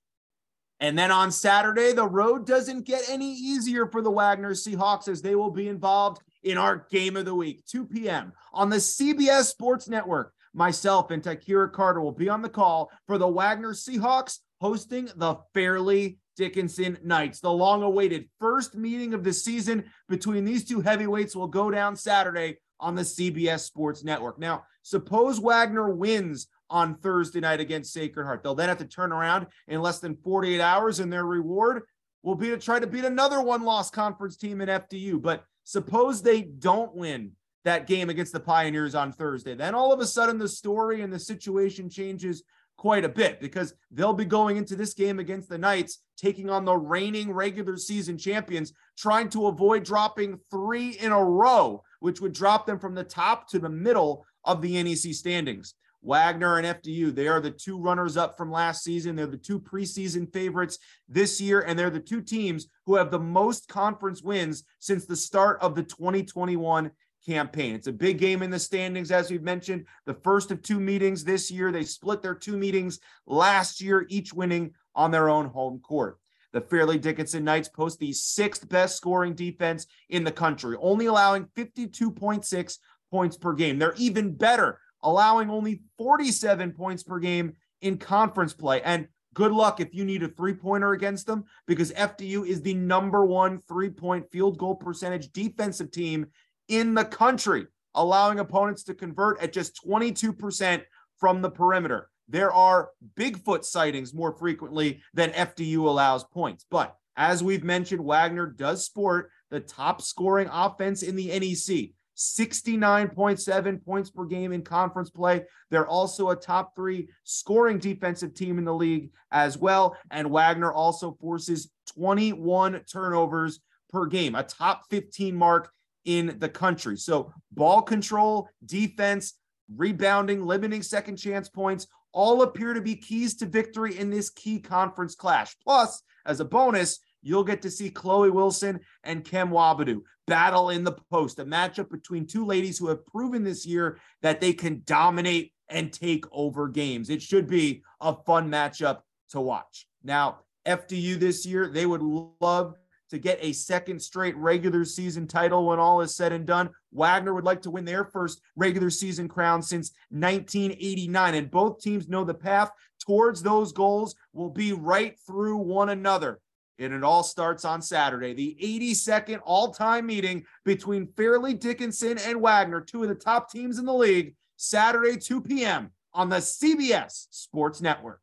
And 0.81 0.97
then 0.97 1.11
on 1.11 1.31
Saturday, 1.31 1.93
the 1.93 2.07
road 2.07 2.47
doesn't 2.47 2.85
get 2.87 3.03
any 3.07 3.31
easier 3.31 3.85
for 3.85 4.01
the 4.01 4.09
Wagner 4.09 4.51
Seahawks 4.51 5.07
as 5.07 5.21
they 5.21 5.35
will 5.35 5.51
be 5.51 5.67
involved 5.67 6.21
in 6.43 6.57
our 6.57 6.87
game 6.89 7.17
of 7.17 7.25
the 7.25 7.35
week, 7.35 7.63
2 7.67 7.85
p.m. 7.85 8.33
on 8.53 8.69
the 8.69 8.77
CBS 8.77 9.45
Sports 9.45 9.87
Network. 9.87 10.33
Myself 10.53 11.11
and 11.11 11.23
Takira 11.23 11.71
Carter 11.71 12.01
will 12.01 12.11
be 12.11 12.27
on 12.27 12.41
the 12.41 12.49
call 12.49 12.91
for 13.07 13.17
the 13.17 13.27
Wagner 13.27 13.73
Seahawks 13.73 14.39
hosting 14.59 15.09
the 15.15 15.35
Fairleigh 15.53 16.15
Dickinson 16.35 16.97
Knights. 17.03 17.39
The 17.39 17.51
long 17.51 17.83
awaited 17.83 18.29
first 18.39 18.75
meeting 18.75 19.13
of 19.13 19.23
the 19.23 19.33
season 19.33 19.85
between 20.09 20.45
these 20.45 20.65
two 20.65 20.81
heavyweights 20.81 21.35
will 21.35 21.47
go 21.47 21.71
down 21.71 21.95
Saturday 21.95 22.57
on 22.79 22.95
the 22.95 23.01
CBS 23.01 23.61
Sports 23.61 24.03
Network. 24.03 24.39
Now, 24.39 24.63
suppose 24.83 25.39
Wagner 25.39 25.89
wins 25.89 26.47
on 26.69 26.95
Thursday 26.95 27.39
night 27.39 27.59
against 27.59 27.93
Sacred 27.93 28.25
Heart. 28.25 28.43
They'll 28.43 28.55
then 28.55 28.69
have 28.69 28.77
to 28.79 28.85
turn 28.85 29.11
around 29.11 29.47
in 29.67 29.81
less 29.81 29.99
than 29.99 30.15
48 30.15 30.61
hours, 30.61 30.99
and 30.99 31.11
their 31.11 31.25
reward 31.25 31.83
will 32.23 32.35
be 32.35 32.49
to 32.49 32.57
try 32.57 32.79
to 32.79 32.87
beat 32.87 33.05
another 33.05 33.41
one 33.41 33.63
loss 33.63 33.89
conference 33.89 34.37
team 34.37 34.61
in 34.61 34.69
FDU. 34.69 35.21
But 35.21 35.43
Suppose 35.63 36.21
they 36.21 36.41
don't 36.41 36.95
win 36.95 37.31
that 37.63 37.87
game 37.87 38.09
against 38.09 38.33
the 38.33 38.39
Pioneers 38.39 38.95
on 38.95 39.11
Thursday. 39.11 39.55
Then 39.55 39.75
all 39.75 39.93
of 39.93 39.99
a 39.99 40.05
sudden 40.05 40.37
the 40.37 40.47
story 40.47 41.01
and 41.01 41.13
the 41.13 41.19
situation 41.19 41.89
changes 41.89 42.43
quite 42.77 43.05
a 43.05 43.09
bit 43.09 43.39
because 43.39 43.75
they'll 43.91 44.11
be 44.11 44.25
going 44.25 44.57
into 44.57 44.75
this 44.75 44.95
game 44.95 45.19
against 45.19 45.47
the 45.49 45.57
Knights, 45.57 45.99
taking 46.17 46.49
on 46.49 46.65
the 46.65 46.75
reigning 46.75 47.31
regular 47.31 47.77
season 47.77 48.17
champions, 48.17 48.73
trying 48.97 49.29
to 49.29 49.45
avoid 49.45 49.83
dropping 49.83 50.39
three 50.49 50.97
in 50.97 51.11
a 51.11 51.23
row, 51.23 51.83
which 51.99 52.21
would 52.21 52.33
drop 52.33 52.65
them 52.65 52.79
from 52.79 52.95
the 52.95 53.03
top 53.03 53.47
to 53.49 53.59
the 53.59 53.69
middle 53.69 54.25
of 54.45 54.63
the 54.63 54.81
NEC 54.81 55.13
standings. 55.13 55.75
Wagner 56.03 56.57
and 56.57 56.65
FDU, 56.65 57.13
they 57.13 57.27
are 57.27 57.39
the 57.39 57.51
two 57.51 57.77
runners 57.77 58.17
up 58.17 58.35
from 58.35 58.51
last 58.51 58.83
season. 58.83 59.15
They're 59.15 59.27
the 59.27 59.37
two 59.37 59.59
preseason 59.59 60.31
favorites 60.33 60.79
this 61.07 61.39
year, 61.39 61.61
and 61.61 61.77
they're 61.77 61.89
the 61.89 61.99
two 61.99 62.21
teams 62.21 62.67
who 62.85 62.95
have 62.95 63.11
the 63.11 63.19
most 63.19 63.67
conference 63.67 64.23
wins 64.23 64.63
since 64.79 65.05
the 65.05 65.15
start 65.15 65.59
of 65.61 65.75
the 65.75 65.83
2021 65.83 66.91
campaign. 67.25 67.75
It's 67.75 67.87
a 67.87 67.93
big 67.93 68.17
game 68.17 68.41
in 68.41 68.49
the 68.49 68.59
standings, 68.59 69.11
as 69.11 69.29
we've 69.29 69.43
mentioned. 69.43 69.85
The 70.05 70.15
first 70.15 70.51
of 70.51 70.61
two 70.61 70.79
meetings 70.79 71.23
this 71.23 71.51
year. 71.51 71.71
They 71.71 71.83
split 71.83 72.21
their 72.21 72.35
two 72.35 72.57
meetings 72.57 72.99
last 73.27 73.81
year, 73.81 74.05
each 74.09 74.33
winning 74.33 74.73
on 74.95 75.11
their 75.11 75.29
own 75.29 75.45
home 75.47 75.79
court. 75.79 76.17
The 76.53 76.61
Fairleigh 76.61 76.97
Dickinson 76.97 77.45
Knights 77.45 77.69
post 77.69 77.99
the 77.99 78.11
sixth 78.11 78.67
best 78.67 78.97
scoring 78.97 79.35
defense 79.35 79.85
in 80.09 80.23
the 80.23 80.31
country, 80.31 80.75
only 80.81 81.05
allowing 81.05 81.45
52.6 81.55 82.77
points 83.09 83.37
per 83.37 83.53
game. 83.53 83.79
They're 83.79 83.93
even 83.97 84.33
better, 84.33 84.79
allowing 85.03 85.49
only 85.49 85.81
47 85.97 86.71
points 86.73 87.03
per 87.03 87.19
game 87.19 87.53
in 87.81 87.97
conference 87.97 88.53
play. 88.53 88.81
And 88.81 89.07
good 89.33 89.51
luck 89.51 89.79
if 89.79 89.93
you 89.93 90.05
need 90.05 90.23
a 90.23 90.27
three 90.27 90.53
pointer 90.53 90.93
against 90.93 91.25
them 91.25 91.45
because 91.67 91.91
FDU 91.93 92.45
is 92.45 92.61
the 92.61 92.73
number 92.73 93.25
one 93.25 93.59
three 93.67 93.89
point 93.89 94.29
field 94.31 94.57
goal 94.57 94.75
percentage 94.75 95.31
defensive 95.31 95.91
team 95.91 96.27
in 96.67 96.93
the 96.93 97.05
country, 97.05 97.67
allowing 97.95 98.39
opponents 98.39 98.83
to 98.83 98.93
convert 98.93 99.41
at 99.41 99.53
just 99.53 99.79
22% 99.85 100.83
from 101.17 101.41
the 101.41 101.49
perimeter. 101.49 102.09
There 102.27 102.51
are 102.51 102.89
Bigfoot 103.15 103.65
sightings 103.65 104.13
more 104.13 104.31
frequently 104.31 105.01
than 105.13 105.31
FDU 105.31 105.79
allows 105.79 106.23
points. 106.23 106.65
But 106.69 106.95
as 107.17 107.43
we've 107.43 107.63
mentioned, 107.63 108.03
Wagner 108.03 108.47
does 108.47 108.85
sport 108.85 109.31
the 109.49 109.59
top 109.59 110.01
scoring 110.01 110.47
offense 110.51 111.03
in 111.03 111.15
the 111.15 111.27
NEC. 111.27 111.91
69.7 112.21 113.83
points 113.83 114.09
per 114.11 114.25
game 114.25 114.51
in 114.51 114.61
conference 114.61 115.09
play. 115.09 115.43
They're 115.69 115.87
also 115.87 116.29
a 116.29 116.35
top 116.35 116.75
three 116.75 117.09
scoring 117.23 117.79
defensive 117.79 118.35
team 118.35 118.59
in 118.59 118.65
the 118.65 118.73
league 118.73 119.09
as 119.31 119.57
well. 119.57 119.97
And 120.11 120.29
Wagner 120.29 120.71
also 120.71 121.17
forces 121.19 121.71
21 121.95 122.81
turnovers 122.91 123.59
per 123.89 124.05
game, 124.05 124.35
a 124.35 124.43
top 124.43 124.83
15 124.91 125.35
mark 125.35 125.71
in 126.05 126.37
the 126.37 126.49
country. 126.49 126.95
So, 126.97 127.33
ball 127.51 127.81
control, 127.81 128.49
defense, 128.65 129.33
rebounding, 129.75 130.45
limiting 130.45 130.83
second 130.83 131.17
chance 131.17 131.49
points 131.49 131.87
all 132.13 132.43
appear 132.43 132.73
to 132.73 132.81
be 132.81 132.95
keys 132.95 133.35
to 133.37 133.45
victory 133.45 133.97
in 133.97 134.09
this 134.09 134.29
key 134.29 134.59
conference 134.59 135.15
clash. 135.15 135.55
Plus, 135.63 136.03
as 136.25 136.39
a 136.39 136.45
bonus, 136.45 136.99
you'll 137.21 137.43
get 137.43 137.61
to 137.61 137.71
see 137.71 137.89
Chloe 137.89 138.29
Wilson 138.29 138.79
and 139.03 139.23
Kem 139.23 139.49
Wabadu 139.49 140.01
battle 140.31 140.69
in 140.69 140.85
the 140.85 140.93
post, 141.11 141.39
a 141.39 141.45
matchup 141.45 141.91
between 141.91 142.25
two 142.25 142.45
ladies 142.45 142.77
who 142.77 142.87
have 142.87 143.05
proven 143.05 143.43
this 143.43 143.65
year 143.65 143.99
that 144.21 144.39
they 144.39 144.53
can 144.53 144.81
dominate 144.85 145.51
and 145.67 145.91
take 145.91 146.23
over 146.31 146.69
games. 146.69 147.09
It 147.09 147.21
should 147.21 147.47
be 147.47 147.83
a 147.99 148.15
fun 148.15 148.49
matchup 148.49 148.99
to 149.31 149.41
watch. 149.41 149.87
Now, 150.05 150.39
FDU 150.65 151.19
this 151.19 151.45
year, 151.45 151.67
they 151.67 151.85
would 151.85 152.01
love 152.01 152.75
to 153.09 153.17
get 153.17 153.39
a 153.41 153.51
second 153.51 154.01
straight 154.01 154.37
regular 154.37 154.85
season 154.85 155.27
title 155.27 155.65
when 155.65 155.79
all 155.79 155.99
is 155.99 156.15
said 156.15 156.31
and 156.31 156.45
done. 156.45 156.69
Wagner 156.93 157.33
would 157.33 157.43
like 157.43 157.61
to 157.63 157.71
win 157.71 157.83
their 157.83 158.05
first 158.05 158.39
regular 158.55 158.89
season 158.89 159.27
crown 159.27 159.61
since 159.61 159.91
1989. 160.11 161.35
And 161.35 161.51
both 161.51 161.81
teams 161.81 162.07
know 162.07 162.23
the 162.23 162.33
path 162.33 162.71
towards 163.05 163.43
those 163.43 163.73
goals 163.73 164.15
will 164.31 164.49
be 164.49 164.71
right 164.71 165.19
through 165.27 165.57
one 165.57 165.89
another. 165.89 166.39
And 166.79 166.93
it 166.93 167.03
all 167.03 167.23
starts 167.23 167.63
on 167.63 167.81
Saturday, 167.81 168.33
the 168.33 168.57
82nd 168.61 169.39
all 169.43 169.73
time 169.73 170.07
meeting 170.07 170.45
between 170.65 171.07
Fairleigh 171.15 171.53
Dickinson 171.53 172.17
and 172.17 172.41
Wagner, 172.41 172.81
two 172.81 173.03
of 173.03 173.09
the 173.09 173.15
top 173.15 173.51
teams 173.51 173.77
in 173.77 173.85
the 173.85 173.93
league, 173.93 174.35
Saturday, 174.57 175.17
2 175.17 175.41
p.m. 175.41 175.91
on 176.13 176.29
the 176.29 176.37
CBS 176.37 177.27
Sports 177.29 177.81
Network. 177.81 178.21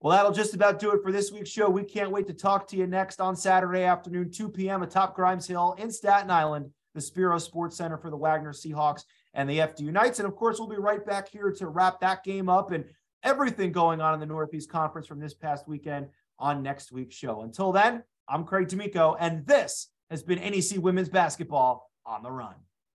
Well, 0.00 0.16
that'll 0.16 0.32
just 0.32 0.54
about 0.54 0.78
do 0.78 0.92
it 0.92 1.02
for 1.02 1.12
this 1.12 1.30
week's 1.30 1.50
show. 1.50 1.68
We 1.68 1.84
can't 1.84 2.10
wait 2.10 2.26
to 2.28 2.32
talk 2.32 2.66
to 2.68 2.76
you 2.76 2.86
next 2.86 3.20
on 3.20 3.36
Saturday 3.36 3.84
afternoon, 3.84 4.30
2 4.30 4.48
p.m. 4.48 4.82
atop 4.82 5.14
Grimes 5.14 5.46
Hill 5.46 5.76
in 5.78 5.90
Staten 5.90 6.30
Island, 6.30 6.70
the 6.94 7.02
Spiro 7.02 7.38
Sports 7.38 7.76
Center 7.76 7.98
for 7.98 8.08
the 8.08 8.16
Wagner 8.16 8.54
Seahawks 8.54 9.04
and 9.34 9.48
the 9.48 9.58
FDU 9.58 9.92
Knights. 9.92 10.18
And 10.18 10.26
of 10.26 10.36
course, 10.36 10.58
we'll 10.58 10.68
be 10.68 10.76
right 10.76 11.04
back 11.04 11.28
here 11.28 11.52
to 11.52 11.68
wrap 11.68 12.00
that 12.00 12.24
game 12.24 12.48
up 12.48 12.72
and 12.72 12.86
everything 13.22 13.72
going 13.72 14.00
on 14.00 14.14
in 14.14 14.20
the 14.20 14.26
Northeast 14.26 14.70
Conference 14.70 15.06
from 15.06 15.20
this 15.20 15.34
past 15.34 15.68
weekend 15.68 16.08
on 16.40 16.62
next 16.62 16.90
week's 16.90 17.14
show. 17.14 17.42
Until 17.42 17.72
then, 17.72 18.02
I'm 18.28 18.44
Craig 18.44 18.68
D'Amico, 18.68 19.16
and 19.18 19.46
this 19.46 19.88
has 20.10 20.22
been 20.22 20.38
NEC 20.38 20.78
Women's 20.78 21.08
Basketball 21.08 21.88
on 22.06 22.22
the 22.22 22.30
Run. 22.30 22.54